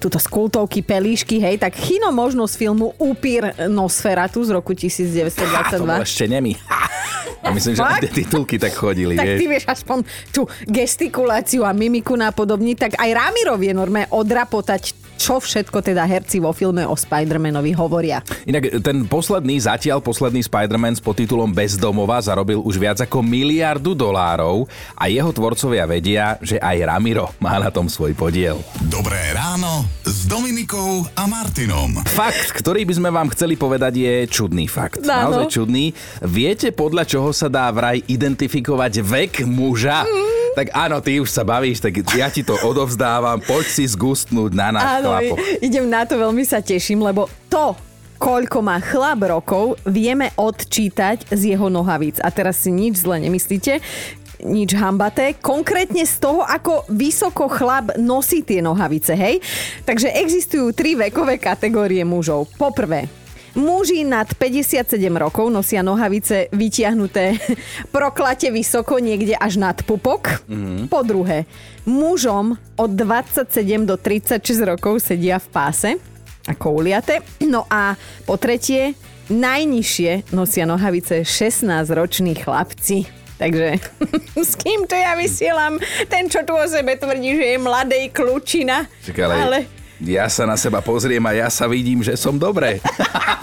tuto 0.02 0.18
z 0.18 0.26
kultovky 0.26 0.82
Pelíšky, 0.82 1.38
hej, 1.38 1.62
tak 1.62 1.78
chino 1.78 2.10
možno 2.10 2.50
z 2.50 2.58
filmu 2.58 2.98
Upír 2.98 3.54
Nosferatu 3.70 4.42
z 4.42 4.50
roku 4.50 4.74
1922. 4.74 5.54
Ha, 5.54 6.02
to 6.02 6.02
ešte 6.02 6.26
nemý. 6.26 6.58
A 7.42 7.54
myslím, 7.54 7.78
že 7.78 7.82
tie 8.02 8.12
titulky 8.24 8.58
tak 8.58 8.74
chodili, 8.74 9.14
tak 9.14 9.26
vieš. 9.26 9.38
ty 9.38 9.46
vieš 9.46 9.64
aspoň 9.70 9.98
tú 10.34 10.42
gestikuláciu 10.66 11.62
a 11.62 11.70
mimiku 11.70 12.18
napodobní, 12.18 12.74
tak 12.74 12.98
aj 12.98 13.10
Ramiro 13.14 13.54
vie 13.54 13.70
normálne 13.70 14.10
odrapotať 14.10 15.07
čo 15.18 15.42
všetko 15.42 15.82
teda 15.82 16.06
herci 16.06 16.38
vo 16.38 16.54
filme 16.54 16.86
o 16.86 16.94
Spider-Manovi 16.94 17.74
hovoria. 17.74 18.22
Inak 18.46 18.78
ten 18.80 19.04
posledný, 19.04 19.58
zatiaľ 19.58 19.98
posledný 19.98 20.46
Spider-Man 20.46 20.94
s 20.96 21.02
podtitulom 21.02 21.50
Bezdomova 21.50 22.22
zarobil 22.22 22.62
už 22.62 22.78
viac 22.78 23.02
ako 23.02 23.20
miliardu 23.20 23.98
dolárov 23.98 24.70
a 24.94 25.10
jeho 25.10 25.34
tvorcovia 25.34 25.84
vedia, 25.90 26.38
že 26.38 26.62
aj 26.62 26.86
Ramiro 26.86 27.34
má 27.42 27.58
na 27.58 27.74
tom 27.74 27.90
svoj 27.90 28.14
podiel. 28.14 28.62
Dobré 28.86 29.34
ráno 29.34 29.84
s 30.06 30.24
Dominikou 30.30 31.02
a 31.18 31.26
Martinom. 31.26 31.98
Fakt, 32.06 32.54
ktorý 32.54 32.86
by 32.86 32.94
sme 32.94 33.10
vám 33.10 33.28
chceli 33.34 33.58
povedať, 33.58 33.92
je 33.98 34.14
čudný 34.30 34.70
fakt. 34.70 35.02
Áno. 35.02 35.34
Naozaj 35.34 35.46
čudný. 35.50 35.90
Viete, 36.22 36.70
podľa 36.70 37.04
čoho 37.04 37.34
sa 37.34 37.50
dá 37.50 37.66
vraj 37.74 37.98
identifikovať 38.06 39.02
vek 39.02 39.32
muža? 39.42 40.06
Mm. 40.06 40.37
Tak 40.58 40.74
áno, 40.74 40.98
ty 40.98 41.22
už 41.22 41.30
sa 41.30 41.46
bavíš, 41.46 41.78
tak 41.78 42.02
ja 42.18 42.26
ti 42.34 42.42
to 42.42 42.58
odovzdávam. 42.66 43.38
Poď 43.38 43.62
si 43.70 43.86
zgustnúť 43.86 44.58
na 44.58 44.74
náš 44.74 45.06
Áno, 45.06 45.14
idem 45.62 45.86
na 45.86 46.02
to, 46.02 46.18
veľmi 46.18 46.42
sa 46.42 46.58
teším, 46.58 47.06
lebo 47.06 47.30
to, 47.46 47.78
koľko 48.18 48.58
má 48.58 48.82
chlap 48.82 49.22
rokov, 49.22 49.78
vieme 49.86 50.34
odčítať 50.34 51.30
z 51.30 51.54
jeho 51.54 51.70
nohavíc. 51.70 52.18
A 52.18 52.34
teraz 52.34 52.58
si 52.66 52.74
nič 52.74 53.06
zle 53.06 53.22
nemyslíte, 53.22 53.78
nič 54.42 54.70
hambaté, 54.74 55.38
konkrétne 55.38 56.02
z 56.02 56.18
toho, 56.18 56.42
ako 56.42 56.90
vysoko 56.90 57.46
chlap 57.46 57.94
nosí 57.94 58.42
tie 58.42 58.58
nohavice, 58.58 59.14
hej? 59.14 59.38
Takže 59.86 60.10
existujú 60.10 60.74
tri 60.74 60.98
vekové 60.98 61.38
kategórie 61.38 62.02
mužov. 62.02 62.50
Poprvé, 62.58 63.06
Muži 63.58 64.06
nad 64.06 64.30
57 64.38 64.86
rokov 65.18 65.50
nosia 65.50 65.82
nohavice 65.82 66.46
vytiahnuté 66.54 67.34
proklate 67.96 68.54
vysoko 68.54 69.02
niekde 69.02 69.34
až 69.34 69.58
nad 69.58 69.74
pupok. 69.82 70.46
Mm-hmm. 70.46 70.86
Po 70.86 71.02
druhé, 71.02 71.42
mužom 71.82 72.54
od 72.78 72.90
27 72.94 73.50
do 73.82 73.98
36 73.98 74.46
rokov 74.62 75.02
sedia 75.02 75.42
v 75.42 75.46
páse 75.50 75.90
ako 76.46 76.80
uliate. 76.80 77.18
No 77.42 77.66
a 77.66 77.98
po 78.22 78.38
tretie, 78.38 78.94
najnižšie 79.28 80.32
nosia 80.32 80.64
nohavice 80.64 81.26
16-roční 81.26 82.38
chlapci. 82.38 83.10
Takže 83.38 83.78
s 84.48 84.54
kým 84.54 84.86
to 84.86 84.94
ja 84.94 85.18
vysielam? 85.18 85.82
Ten, 86.06 86.30
čo 86.30 86.46
tu 86.46 86.54
o 86.54 86.66
sebe 86.66 86.94
tvrdí, 86.94 87.38
že 87.38 87.46
je 87.54 87.58
mladej 87.58 88.04
kľúčina. 88.14 88.86
Čakaj, 89.02 89.26
ale, 89.26 89.58
ja 90.02 90.30
sa 90.30 90.46
na 90.46 90.54
seba 90.54 90.78
pozriem 90.78 91.22
a 91.26 91.32
ja 91.34 91.48
sa 91.50 91.66
vidím, 91.66 92.02
že 92.02 92.14
som 92.14 92.38
dobré. 92.38 92.78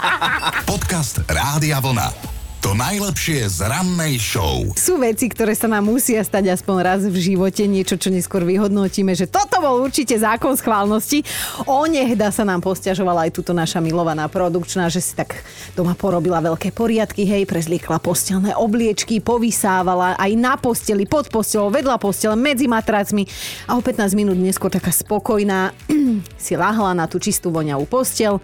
Podcast 0.70 1.20
Rádia 1.28 1.80
Vlna. 1.80 2.35
To 2.64 2.72
najlepšie 2.72 3.52
z 3.52 3.68
rannej 3.68 4.16
show. 4.16 4.64
Sú 4.80 4.96
veci, 4.96 5.28
ktoré 5.28 5.52
sa 5.52 5.68
nám 5.68 5.92
musia 5.92 6.24
stať 6.24 6.56
aspoň 6.56 6.76
raz 6.80 7.00
v 7.04 7.12
živote, 7.12 7.68
niečo, 7.68 8.00
čo 8.00 8.08
neskôr 8.08 8.48
vyhodnotíme, 8.48 9.12
že 9.12 9.28
toto 9.28 9.60
bol 9.60 9.84
určite 9.84 10.16
zákon 10.16 10.56
schválnosti. 10.56 11.20
Onehda 11.68 12.32
sa 12.32 12.48
nám 12.48 12.64
posťažovala 12.64 13.28
aj 13.28 13.36
túto 13.36 13.52
naša 13.52 13.84
milovaná 13.84 14.24
produkčná, 14.32 14.88
že 14.88 15.04
si 15.04 15.12
tak 15.12 15.44
doma 15.76 15.92
porobila 15.92 16.40
veľké 16.40 16.72
poriadky, 16.72 17.28
hej, 17.28 17.44
prezliekla 17.44 18.00
postelné 18.00 18.56
obliečky, 18.56 19.20
povysávala 19.20 20.16
aj 20.16 20.32
na 20.40 20.56
posteli, 20.56 21.04
pod 21.04 21.28
postelou, 21.28 21.68
vedľa 21.68 22.00
postele, 22.00 22.40
medzi 22.40 22.64
matracmi 22.64 23.28
a 23.68 23.76
o 23.76 23.84
15 23.84 24.16
minút 24.16 24.40
neskôr 24.40 24.72
taká 24.72 24.90
spokojná 24.96 25.76
si 26.40 26.56
lahla 26.56 26.96
na 26.96 27.04
tú 27.04 27.20
čistú 27.20 27.52
voňavú 27.52 27.84
postel 27.84 28.40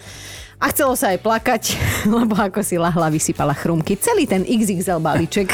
a 0.62 0.70
chcelo 0.70 0.94
sa 0.94 1.10
aj 1.10 1.18
plakať, 1.18 1.62
lebo 2.22 2.38
ako 2.38 2.62
si 2.62 2.78
lahla, 2.78 3.10
vysypala 3.10 3.50
chrumky. 3.50 3.98
Celý 3.98 4.30
ten 4.30 4.46
XXL 4.46 5.02
balíček. 5.02 5.50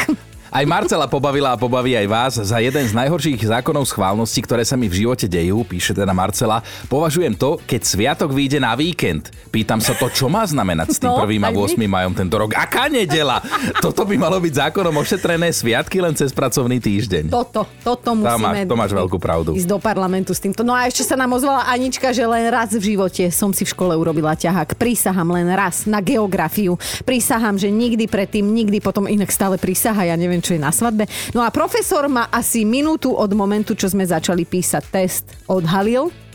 Aj 0.49 0.65
Marcela 0.65 1.05
pobavila 1.05 1.53
a 1.53 1.61
pobaví 1.61 1.93
aj 1.93 2.07
vás 2.07 2.33
za 2.37 2.57
jeden 2.57 2.81
z 2.81 2.93
najhorších 2.93 3.37
zákonov 3.45 3.85
schválnosti, 3.85 4.41
ktoré 4.41 4.65
sa 4.65 4.75
mi 4.75 4.89
v 4.89 5.05
živote 5.05 5.25
dejú, 5.25 5.61
píše 5.63 5.93
teda 5.93 6.11
Marcela. 6.11 6.61
Považujem 6.87 7.33
to, 7.33 7.61
keď 7.61 7.81
sviatok 7.83 8.31
vyjde 8.31 8.57
na 8.59 8.73
víkend. 8.73 9.29
Pýtam 9.49 9.77
sa 9.77 9.93
to, 9.93 10.09
čo 10.09 10.27
má 10.27 10.43
znamenať 10.43 10.89
s 10.91 10.99
tým 10.99 11.09
No, 11.09 11.21
1. 11.21 11.37
a 11.39 11.49
aj 11.49 11.55
my. 11.55 11.85
8. 11.85 11.85
majom 11.87 12.13
tento 12.15 12.35
rok. 12.35 12.51
Aká 12.55 12.89
nedela? 12.89 13.45
Toto 13.79 14.03
by 14.03 14.17
malo 14.17 14.37
byť 14.39 14.53
zákonom 14.67 14.93
ošetrené 14.95 15.49
sviatky 15.51 15.99
len 15.99 16.13
cez 16.13 16.33
pracovný 16.33 16.79
týždeň. 16.79 17.29
Toto, 17.29 17.69
toto 17.79 18.09
Tam 18.09 18.17
musíme... 18.19 18.65
máš- 18.65 18.67
to 18.67 18.77
máš 18.77 18.93
veľkú 18.95 19.17
pravdu. 19.17 19.51
Ísť 19.53 19.69
do 19.69 19.79
parlamentu 19.79 20.33
s 20.33 20.41
týmto. 20.41 20.61
No 20.61 20.73
a 20.73 20.85
ešte 20.85 21.03
sa 21.03 21.15
nám 21.15 21.29
ozvala 21.31 21.65
Anička, 21.67 22.09
že 22.11 22.25
len 22.25 22.49
raz 22.49 22.71
v 22.71 22.97
živote 22.97 23.29
som 23.29 23.53
si 23.53 23.65
v 23.65 23.71
škole 23.71 23.93
urobila 23.93 24.33
ťahák. 24.33 24.75
Prísaham 24.75 25.29
len 25.31 25.49
raz 25.51 25.85
na 25.85 26.01
geografiu. 26.01 26.77
Prísaham, 27.03 27.55
že 27.55 27.69
nikdy 27.69 28.05
predtým, 28.05 28.45
nikdy 28.45 28.79
potom 28.79 29.05
inak 29.05 29.29
stále 29.29 29.57
prísaha. 29.57 30.05
Ja 30.05 30.15
neviem, 30.15 30.38
čo 30.45 30.55
je 30.57 30.61
na 30.61 30.71
svadbe. 30.71 31.09
No 31.33 31.43
a 31.43 31.53
profesor 31.55 32.07
ma 32.07 32.31
asi 32.31 32.63
minútu 32.63 33.15
od 33.15 33.31
momentu, 33.35 33.75
čo 33.75 33.91
sme 33.91 34.05
začali 34.07 34.45
písať 34.45 34.85
test, 34.89 35.25
odhalil 35.51 36.28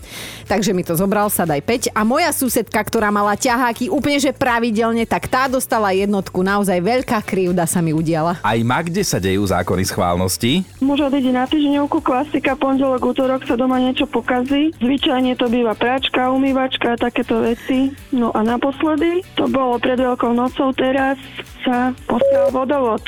takže 0.45 0.71
mi 0.71 0.85
to 0.85 0.93
zobral 0.95 1.27
sa 1.27 1.43
daj 1.43 1.61
5. 1.65 1.95
A 1.95 2.01
moja 2.05 2.29
susedka, 2.29 2.79
ktorá 2.79 3.09
mala 3.09 3.33
ťaháky 3.33 3.89
úplne 3.89 4.21
že 4.21 4.31
pravidelne, 4.31 5.03
tak 5.09 5.27
tá 5.27 5.49
dostala 5.49 5.91
jednotku. 5.91 6.45
Naozaj 6.45 6.77
veľká 6.79 7.19
krivda 7.25 7.65
sa 7.65 7.81
mi 7.81 7.91
udiala. 7.91 8.37
Aj 8.45 8.59
Magde 8.61 9.01
sa 9.01 9.17
dejú 9.17 9.43
zákony 9.43 9.83
schválnosti. 9.89 10.63
Muž 10.79 11.09
odíde 11.09 11.33
na 11.33 11.49
týždňovku, 11.49 11.99
klasika, 12.05 12.53
pondelok, 12.53 13.01
útorok 13.03 13.43
sa 13.43 13.57
doma 13.57 13.81
niečo 13.81 14.05
pokazí. 14.05 14.71
Zvyčajne 14.77 15.33
to 15.35 15.49
býva 15.49 15.73
práčka, 15.73 16.29
umývačka 16.31 16.95
a 16.95 17.01
takéto 17.01 17.41
veci. 17.41 17.91
No 18.13 18.29
a 18.31 18.45
naposledy, 18.45 19.25
to 19.33 19.49
bolo 19.49 19.81
pred 19.81 19.97
Veľkou 20.03 20.35
nocou 20.35 20.75
teraz, 20.75 21.15
sa 21.63 21.95
posiel 22.05 22.51
vodovod. 22.51 22.99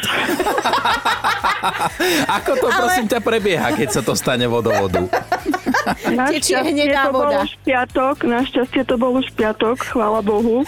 Ako 2.39 2.51
to 2.55 2.67
prosím 2.71 3.05
ťa 3.11 3.19
prebieha, 3.19 3.75
keď 3.75 3.89
sa 3.99 4.01
to 4.01 4.15
stane 4.15 4.47
vodovodu? 4.47 5.05
Tečie 6.33 6.57
hnedá 6.57 7.09
to 7.09 7.11
bol 7.13 7.25
voda. 7.29 7.45
už 7.45 7.51
piatok, 7.61 8.15
našťastie 8.25 8.81
to 8.85 8.95
bol 8.97 9.11
už 9.17 9.27
piatok, 9.37 9.77
chvála 9.81 10.21
Bohu. 10.25 10.65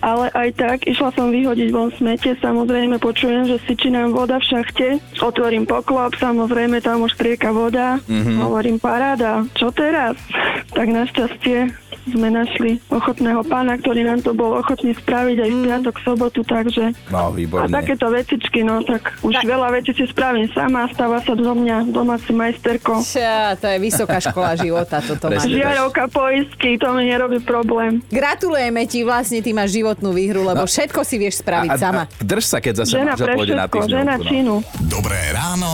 Ale 0.00 0.26
aj 0.32 0.48
tak, 0.56 0.78
išla 0.88 1.10
som 1.12 1.28
vyhodiť 1.28 1.68
von 1.70 1.90
smete, 1.94 2.36
samozrejme 2.40 2.96
počujem, 2.98 3.44
že 3.44 3.60
syčí 3.68 3.92
nám 3.92 4.16
voda 4.16 4.40
v 4.40 4.48
šachte. 4.48 4.88
Otvorím 5.20 5.68
poklop, 5.68 6.16
samozrejme 6.16 6.80
tam 6.80 7.04
už 7.04 7.14
trieka 7.14 7.52
voda. 7.52 8.00
Hovorím, 8.40 8.80
paráda, 8.80 9.44
čo 9.54 9.70
teraz? 9.70 10.16
Tak 10.74 10.90
našťastie 10.90 11.70
sme 12.06 12.28
našli 12.28 12.70
ochotného 12.88 13.40
pána, 13.42 13.74
ktorý 13.74 14.04
nám 14.04 14.20
to 14.20 14.32
bol 14.32 14.54
ochotný 14.54 14.92
spraviť 14.94 15.36
aj 15.38 15.50
v 15.50 15.58
piatok, 15.64 15.94
sobotu, 16.00 16.40
takže... 16.42 16.92
No, 17.08 17.28
A 17.28 17.30
výborne. 17.30 17.70
takéto 17.70 18.06
vecičky, 18.06 18.60
no 18.60 18.80
tak 18.80 19.16
už 19.20 19.34
veľa 19.40 19.72
vecí 19.72 19.90
si 19.90 20.04
spravím 20.04 20.46
sama, 20.50 20.88
stáva 20.88 21.18
sa 21.18 21.32
do 21.32 21.52
mňa 21.52 21.88
domáci 21.88 22.30
majsterko. 22.30 23.00
Ča, 23.00 23.54
to 23.54 23.66
je 23.66 23.78
vysoká 23.78 24.18
škola 24.18 24.54
života, 24.54 24.98
toto 24.98 25.28
máš. 25.28 25.44
Presne. 25.44 25.56
Žiarovka 25.56 26.04
poistky, 26.08 26.76
to 26.76 26.88
mi 26.92 27.06
nerobí 27.06 27.38
problém. 27.40 28.04
Gratulujeme 28.08 28.84
ti, 28.84 29.02
vlastne 29.02 29.38
ty 29.38 29.50
máš 29.50 29.72
životnú 29.72 30.10
výhru, 30.10 30.42
lebo 30.42 30.64
všetko 30.64 31.00
si 31.02 31.16
vieš 31.16 31.40
spraviť 31.40 31.62
No. 31.64 31.72
a, 31.72 31.80
sama. 31.80 32.02
a 32.04 32.22
drž 32.22 32.44
sa, 32.46 32.58
keď 32.58 32.74
zase 32.82 32.92
Žena 32.94 33.12
manžel 33.12 33.26
pre 33.26 33.34
všetko, 33.36 33.78
žena. 33.86 34.14
No. 34.14 34.24
činu. 34.24 34.54
Dobré 34.84 35.18
ráno 35.30 35.70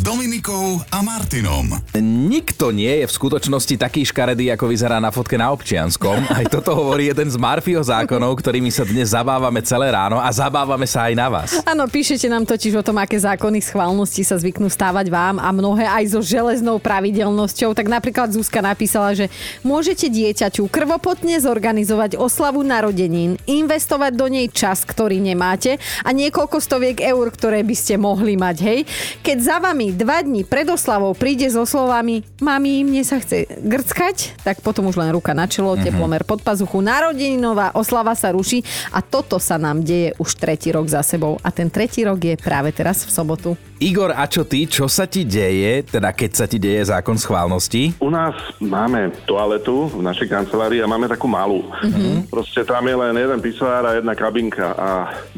s 0.00 0.08
Dominikou 0.08 0.80
a 0.96 1.04
Martinom. 1.04 1.76
Nikto 2.00 2.72
nie 2.72 2.88
je 2.88 3.04
v 3.04 3.12
skutočnosti 3.20 3.76
taký 3.76 4.08
škaredý, 4.08 4.48
ako 4.48 4.72
vyzerá 4.72 4.96
na 4.96 5.12
fotke 5.12 5.36
na 5.36 5.52
občianskom. 5.52 6.24
Aj 6.24 6.48
toto 6.48 6.72
hovorí 6.72 7.12
jeden 7.12 7.28
z 7.28 7.36
Marfyho 7.36 7.84
zákonov, 7.84 8.40
ktorými 8.40 8.72
sa 8.72 8.88
dnes 8.88 9.12
zabávame 9.12 9.60
celé 9.60 9.92
ráno 9.92 10.16
a 10.16 10.32
zabávame 10.32 10.88
sa 10.88 11.12
aj 11.12 11.14
na 11.20 11.28
vás. 11.28 11.60
Áno, 11.68 11.84
píšete 11.84 12.32
nám 12.32 12.48
totiž 12.48 12.80
o 12.80 12.86
tom, 12.86 12.96
aké 12.96 13.20
zákony 13.20 13.60
schválnosti 13.60 14.24
sa 14.24 14.40
zvyknú 14.40 14.72
stávať 14.72 15.12
vám 15.12 15.36
a 15.36 15.52
mnohé 15.52 15.84
aj 15.84 16.16
so 16.16 16.24
železnou 16.24 16.80
pravidelnosťou. 16.80 17.76
Tak 17.76 17.84
napríklad 17.84 18.32
Zuzka 18.32 18.64
napísala, 18.64 19.12
že 19.12 19.28
môžete 19.60 20.08
dieťaťu 20.08 20.64
krvopotne 20.72 21.36
zorganizovať 21.44 22.16
oslavu 22.16 22.64
narodenín, 22.64 23.36
investovať 23.44 24.16
do 24.16 24.32
nej 24.32 24.48
čas, 24.48 24.80
ktorý 24.80 25.20
nemáte 25.20 25.76
a 26.00 26.08
niekoľko 26.08 26.56
stoviek 26.56 27.04
eur, 27.04 27.28
ktoré 27.28 27.60
by 27.60 27.76
ste 27.76 28.00
mohli 28.00 28.40
mať, 28.40 28.56
hej. 28.64 28.80
Keď 29.20 29.38
za 29.44 29.60
vami 29.60 29.89
dva 29.94 30.22
dní 30.22 30.42
pred 30.42 30.66
oslavou 30.68 31.14
príde 31.14 31.46
so 31.50 31.62
slovami 31.62 32.26
mami, 32.42 32.82
mne 32.82 33.02
sa 33.06 33.22
chce 33.22 33.46
grckať, 33.60 34.42
tak 34.42 34.60
potom 34.64 34.90
už 34.90 34.98
len 34.98 35.14
ruka 35.14 35.32
na 35.36 35.46
čelo, 35.46 35.78
teplomer 35.78 36.26
pod 36.26 36.42
pazuchu, 36.42 36.82
narodeninová 36.82 37.72
oslava 37.78 38.18
sa 38.18 38.34
ruší 38.34 38.66
a 38.90 39.00
toto 39.00 39.38
sa 39.38 39.56
nám 39.56 39.86
deje 39.86 40.12
už 40.18 40.36
tretí 40.36 40.74
rok 40.74 40.90
za 40.90 41.00
sebou. 41.06 41.38
A 41.40 41.48
ten 41.54 41.70
tretí 41.70 42.02
rok 42.02 42.18
je 42.18 42.34
práve 42.34 42.74
teraz 42.74 43.06
v 43.06 43.10
sobotu. 43.14 43.69
Igor, 43.80 44.12
a 44.12 44.28
čo 44.28 44.44
ty? 44.44 44.68
Čo 44.68 44.92
sa 44.92 45.08
ti 45.08 45.24
deje, 45.24 45.80
teda 45.88 46.12
keď 46.12 46.30
sa 46.36 46.44
ti 46.44 46.60
deje 46.60 46.92
zákon 46.92 47.16
schválnosti? 47.16 47.96
U 48.04 48.12
nás 48.12 48.36
máme 48.60 49.08
toaletu 49.24 49.88
v 49.88 50.04
našej 50.04 50.28
kancelárii 50.28 50.84
a 50.84 50.90
máme 50.90 51.08
takú 51.08 51.24
malú. 51.24 51.64
Mm-hmm. 51.80 52.28
Proste 52.28 52.60
tam 52.68 52.84
je 52.84 52.92
len 52.92 53.16
jeden 53.16 53.40
pisoár 53.40 53.88
a 53.88 53.96
jedna 53.96 54.12
kabinka 54.12 54.76
a 54.76 54.88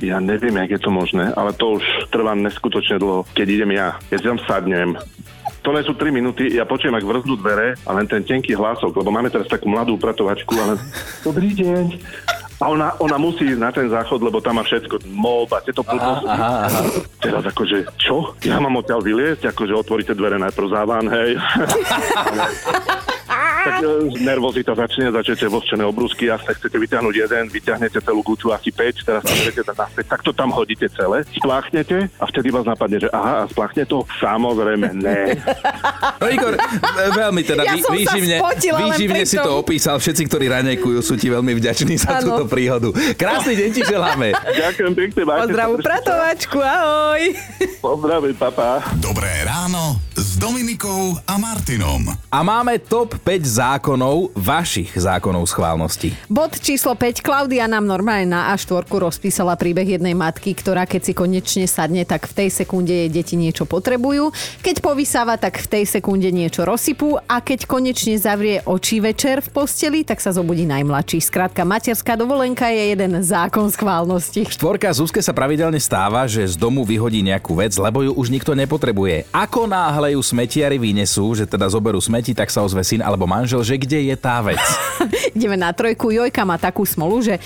ja 0.02 0.18
neviem, 0.18 0.58
jak 0.58 0.75
je 0.75 0.80
to 0.82 0.90
možné, 0.90 1.30
ale 1.38 1.54
to 1.54 1.78
už 1.78 2.11
trvá 2.11 2.34
neskutočne 2.34 2.99
dlho, 2.99 3.22
keď 3.30 3.46
idem 3.46 3.78
ja. 3.78 3.94
Keď 4.11 4.18
si 4.18 4.26
tam 4.26 4.40
sadnem, 4.42 4.99
to 5.62 5.70
nie 5.70 5.87
sú 5.87 5.94
3 5.94 6.11
minúty, 6.11 6.50
ja 6.58 6.66
počujem, 6.66 6.99
ak 6.99 7.06
vrznú 7.06 7.38
dvere 7.38 7.78
a 7.87 7.94
len 7.94 8.11
ten 8.11 8.26
tenký 8.26 8.58
hlások, 8.58 8.90
lebo 8.90 9.14
máme 9.14 9.30
teraz 9.30 9.46
takú 9.46 9.70
mladú 9.70 9.94
upratovačku, 9.94 10.50
ale 10.58 10.82
dobrý 11.30 11.54
deň. 11.54 11.94
A 12.62 12.71
ona, 12.71 12.95
ona 13.02 13.19
musí 13.19 13.42
ísť 13.42 13.59
na 13.59 13.75
ten 13.75 13.90
záchod, 13.90 14.23
lebo 14.23 14.38
tam 14.38 14.62
má 14.62 14.62
všetko, 14.62 15.02
molba, 15.11 15.59
tieto 15.66 15.83
blbosti. 15.83 16.31
Teraz 17.18 17.42
akože, 17.42 17.90
čo? 17.98 18.38
Ja 18.46 18.62
mám 18.62 18.79
odtiaľ 18.79 19.03
vyliezť, 19.03 19.51
akože 19.51 19.75
otvoríte 19.75 20.14
dvere 20.14 20.38
najprv 20.38 20.68
závan, 20.70 21.11
hej. 21.11 21.35
tak 23.62 23.75
e, 23.83 23.87
nervozita 24.22 24.72
začne, 24.75 25.14
začnete 25.14 25.46
vlhčené 25.46 25.85
obrúsky, 25.87 26.27
jasne 26.29 26.53
chcete 26.59 26.77
vyťahnuť 26.77 27.14
jeden, 27.14 27.44
vyťahnete 27.48 27.98
celú 28.03 28.20
guču 28.27 28.51
asi 28.51 28.75
5, 28.75 29.07
teraz 29.07 29.22
tam 29.22 29.37
tak 29.38 29.77
naspäť, 29.79 30.05
tak 30.11 30.20
to 30.27 30.31
tam 30.35 30.51
hodíte 30.51 30.87
celé, 30.90 31.22
spláchnete 31.38 32.11
a 32.18 32.25
vtedy 32.27 32.48
vás 32.51 32.66
napadne, 32.66 32.98
že 32.98 33.09
aha, 33.14 33.46
a 33.46 33.48
spláchne 33.48 33.87
to? 33.87 34.05
Samozrejme, 34.18 34.88
ne. 34.98 35.22
No 36.22 36.31
Igor, 36.31 36.55
veľmi 37.18 37.42
teda 37.42 37.66
Ja 37.66 37.75
vý, 37.75 37.83
výživne, 37.83 38.38
spotila 38.38 38.79
výživne 38.87 39.22
si 39.27 39.37
to 39.42 39.59
opísal. 39.59 39.98
Všetci, 39.98 40.22
ktorí 40.31 40.46
ranejkujú, 40.46 41.03
sú 41.03 41.18
ti 41.18 41.27
veľmi 41.27 41.51
vďační 41.59 41.98
za 41.98 42.22
Áno. 42.22 42.31
túto 42.31 42.44
príhodu. 42.46 42.94
Krásny 43.18 43.59
deň 43.59 43.68
ti 43.75 43.83
želáme. 43.83 44.31
Ďakujem 44.62 44.92
pekne, 44.94 45.22
Pozdravu 45.27 45.75
pratovačku, 45.83 46.59
ahoj! 46.62 47.22
Pozdravujem, 47.83 48.37
papa. 48.38 48.87
Dobré 49.03 49.31
ráno 49.42 49.98
s 50.14 50.38
Dominikou 50.38 51.18
a 51.27 51.35
Martinom. 51.42 52.07
A 52.31 52.38
máme 52.46 52.79
top 52.79 53.18
5 53.18 53.42
zákonov, 53.52 54.32
vašich 54.32 54.96
zákonov 54.96 55.44
schválnosti. 55.44 56.16
Bod 56.32 56.56
číslo 56.56 56.96
5. 56.96 57.20
Klaudia 57.20 57.68
nám 57.68 57.84
normálne 57.84 58.32
na 58.32 58.56
A4 58.56 58.88
rozpísala 58.88 59.60
príbeh 59.60 60.00
jednej 60.00 60.16
matky, 60.16 60.56
ktorá 60.56 60.88
keď 60.88 61.00
si 61.04 61.12
konečne 61.12 61.68
sadne, 61.68 62.08
tak 62.08 62.24
v 62.32 62.32
tej 62.32 62.48
sekunde 62.48 62.96
jej 62.96 63.12
deti 63.12 63.36
niečo 63.36 63.68
potrebujú. 63.68 64.32
Keď 64.64 64.80
povysáva, 64.80 65.36
tak 65.36 65.60
v 65.60 65.68
tej 65.68 65.84
sekunde 65.84 66.32
niečo 66.32 66.64
rozsypú 66.64 67.20
a 67.28 67.44
keď 67.44 67.68
konečne 67.68 68.16
zavrie 68.16 68.64
oči 68.64 69.04
večer 69.04 69.44
v 69.44 69.52
posteli, 69.52 70.00
tak 70.00 70.24
sa 70.24 70.32
zobudí 70.32 70.64
najmladší. 70.64 71.20
Skrátka, 71.20 71.68
materská 71.68 72.16
dovolenka 72.16 72.72
je 72.72 72.96
jeden 72.96 73.20
zákon 73.20 73.68
schválnosti. 73.68 74.48
Štvorka 74.48 74.88
Zuzke 74.96 75.20
sa 75.20 75.36
pravidelne 75.36 75.76
stáva, 75.76 76.24
že 76.24 76.40
z 76.48 76.56
domu 76.56 76.88
vyhodí 76.88 77.20
nejakú 77.20 77.52
vec, 77.52 77.76
lebo 77.76 78.00
ju 78.00 78.16
už 78.16 78.32
nikto 78.32 78.56
nepotrebuje. 78.56 79.28
Ako 79.28 79.68
náhle 79.68 80.16
ju 80.16 80.20
smetiari 80.24 80.80
vynesú, 80.80 81.36
že 81.36 81.44
teda 81.44 81.68
zoberú 81.68 82.00
smeti, 82.00 82.32
tak 82.32 82.48
sa 82.48 82.64
ozve 82.64 82.80
syn 82.80 83.04
alebo 83.04 83.28
manžel, 83.28 83.41
že 83.44 83.76
kde 83.78 84.12
je 84.12 84.16
tá 84.18 84.38
vec. 84.40 84.61
Ideme 85.37 85.57
na 85.59 85.72
trojku. 85.72 86.12
Jojka 86.12 86.42
má 86.46 86.61
takú 86.61 86.87
smolu, 86.87 87.24
že 87.24 87.38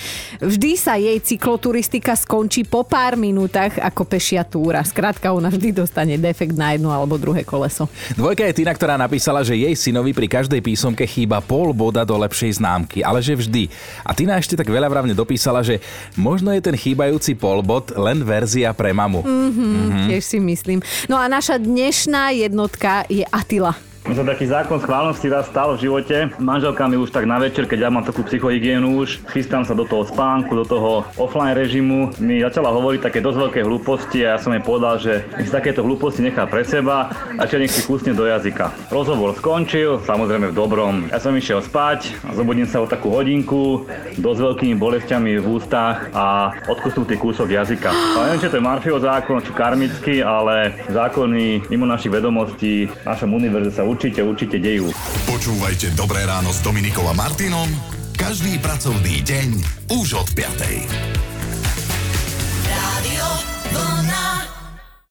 vždy 0.43 0.71
sa 0.77 0.99
jej 0.99 1.17
cykloturistika 1.23 2.13
skončí 2.19 2.67
po 2.67 2.85
pár 2.85 3.15
minútach 3.17 3.77
ako 3.81 4.03
pešia 4.05 4.43
túra. 4.45 4.83
Skrátka, 4.83 5.33
ona 5.33 5.49
vždy 5.49 5.73
dostane 5.73 6.19
defekt 6.19 6.55
na 6.55 6.75
jedno 6.75 6.93
alebo 6.93 7.17
druhé 7.17 7.47
koleso. 7.47 7.89
Dvojka 8.15 8.45
je 8.51 8.63
Tina, 8.63 8.73
ktorá 8.75 8.95
napísala, 9.01 9.41
že 9.47 9.57
jej 9.57 9.75
synovi 9.75 10.13
pri 10.13 10.27
každej 10.29 10.61
písomke 10.61 11.05
chýba 11.07 11.41
pol 11.41 11.73
boda 11.73 12.03
do 12.05 12.17
lepšej 12.19 12.59
známky, 12.59 13.01
ale 13.01 13.23
že 13.23 13.39
vždy. 13.39 13.71
A 14.03 14.13
Tina 14.13 14.37
ešte 14.37 14.59
tak 14.59 14.69
veľavravne 14.69 15.15
dopísala, 15.17 15.63
že 15.63 15.81
možno 16.19 16.53
je 16.53 16.61
ten 16.61 16.77
chýbajúci 16.77 17.39
polbod 17.39 17.95
len 17.95 18.23
verzia 18.27 18.75
pre 18.77 18.93
mamu. 18.93 19.23
Mm, 19.23 20.11
tiež 20.11 20.23
si 20.25 20.39
myslím. 20.43 20.83
No 21.07 21.17
a 21.17 21.31
naša 21.31 21.57
dnešná 21.61 22.35
jednotka 22.37 23.07
je 23.07 23.25
Atila. 23.31 23.77
Mne 24.07 24.23
sa 24.23 24.31
taký 24.39 24.47
zákon 24.47 24.79
schválnosti 24.79 25.27
raz 25.27 25.51
stal 25.51 25.75
v 25.75 25.83
živote. 25.83 26.31
Manželka 26.39 26.87
mi 26.87 26.95
už 26.95 27.11
tak 27.11 27.27
na 27.27 27.43
večer, 27.43 27.67
keď 27.67 27.79
ja 27.85 27.91
mám 27.91 28.07
takú 28.07 28.23
psychohygienu 28.23 29.03
už, 29.03 29.19
chystám 29.35 29.67
sa 29.67 29.75
do 29.75 29.83
toho 29.83 30.07
spánku, 30.07 30.55
do 30.55 30.63
toho 30.63 31.03
offline 31.19 31.59
režimu, 31.59 32.15
mi 32.23 32.39
začala 32.39 32.71
hovoriť 32.71 33.03
také 33.03 33.19
dosť 33.19 33.39
veľké 33.51 33.61
hlúposti 33.67 34.23
a 34.23 34.39
ja 34.39 34.39
som 34.39 34.55
jej 34.55 34.63
povedal, 34.63 35.03
že 35.03 35.27
nech 35.35 35.51
takéto 35.51 35.83
hlúposti 35.83 36.23
nechá 36.23 36.47
pre 36.47 36.63
seba 36.63 37.11
a 37.35 37.51
čo 37.51 37.59
nech 37.59 37.75
si 37.75 37.83
kúsne 37.83 38.15
do 38.15 38.31
jazyka. 38.31 38.71
Rozhovor 38.95 39.35
skončil, 39.35 39.99
samozrejme 40.07 40.55
v 40.55 40.55
dobrom. 40.55 41.11
Ja 41.11 41.19
som 41.19 41.35
išiel 41.35 41.59
spať, 41.59 42.15
zobudím 42.31 42.71
sa 42.71 42.79
o 42.79 42.87
takú 42.87 43.11
hodinku, 43.11 43.91
dosť 44.23 44.39
veľkými 44.39 44.79
bolestiami 44.79 45.43
v 45.43 45.47
ústach 45.51 46.15
a 46.15 46.55
odkusnutý 46.71 47.19
kúsok 47.19 47.51
jazyka. 47.51 47.91
A 47.91 48.31
neviem, 48.31 48.39
či 48.39 48.55
to 48.55 48.63
je 48.63 48.69
Marfio 48.71 49.03
zákon, 49.03 49.43
či 49.43 49.51
karmický, 49.51 50.23
ale 50.23 50.79
zákony 50.95 51.67
mimo 51.75 51.91
našich 51.91 52.15
vedomostí 52.15 52.87
v 52.87 52.95
našom 53.03 53.35
univerze 53.35 53.75
sa 53.75 53.83
určite, 53.97 54.21
určite 54.21 54.57
dejú. 54.61 54.93
Počúvajte 55.25 55.97
Dobré 55.97 56.29
ráno 56.29 56.53
s 56.53 56.61
Dominikou 56.61 57.09
a 57.09 57.17
Martinom 57.17 57.73
každý 58.13 58.61
pracovný 58.61 59.25
deň 59.25 59.49
už 59.97 60.21
od 60.21 60.29
5. 60.37 61.26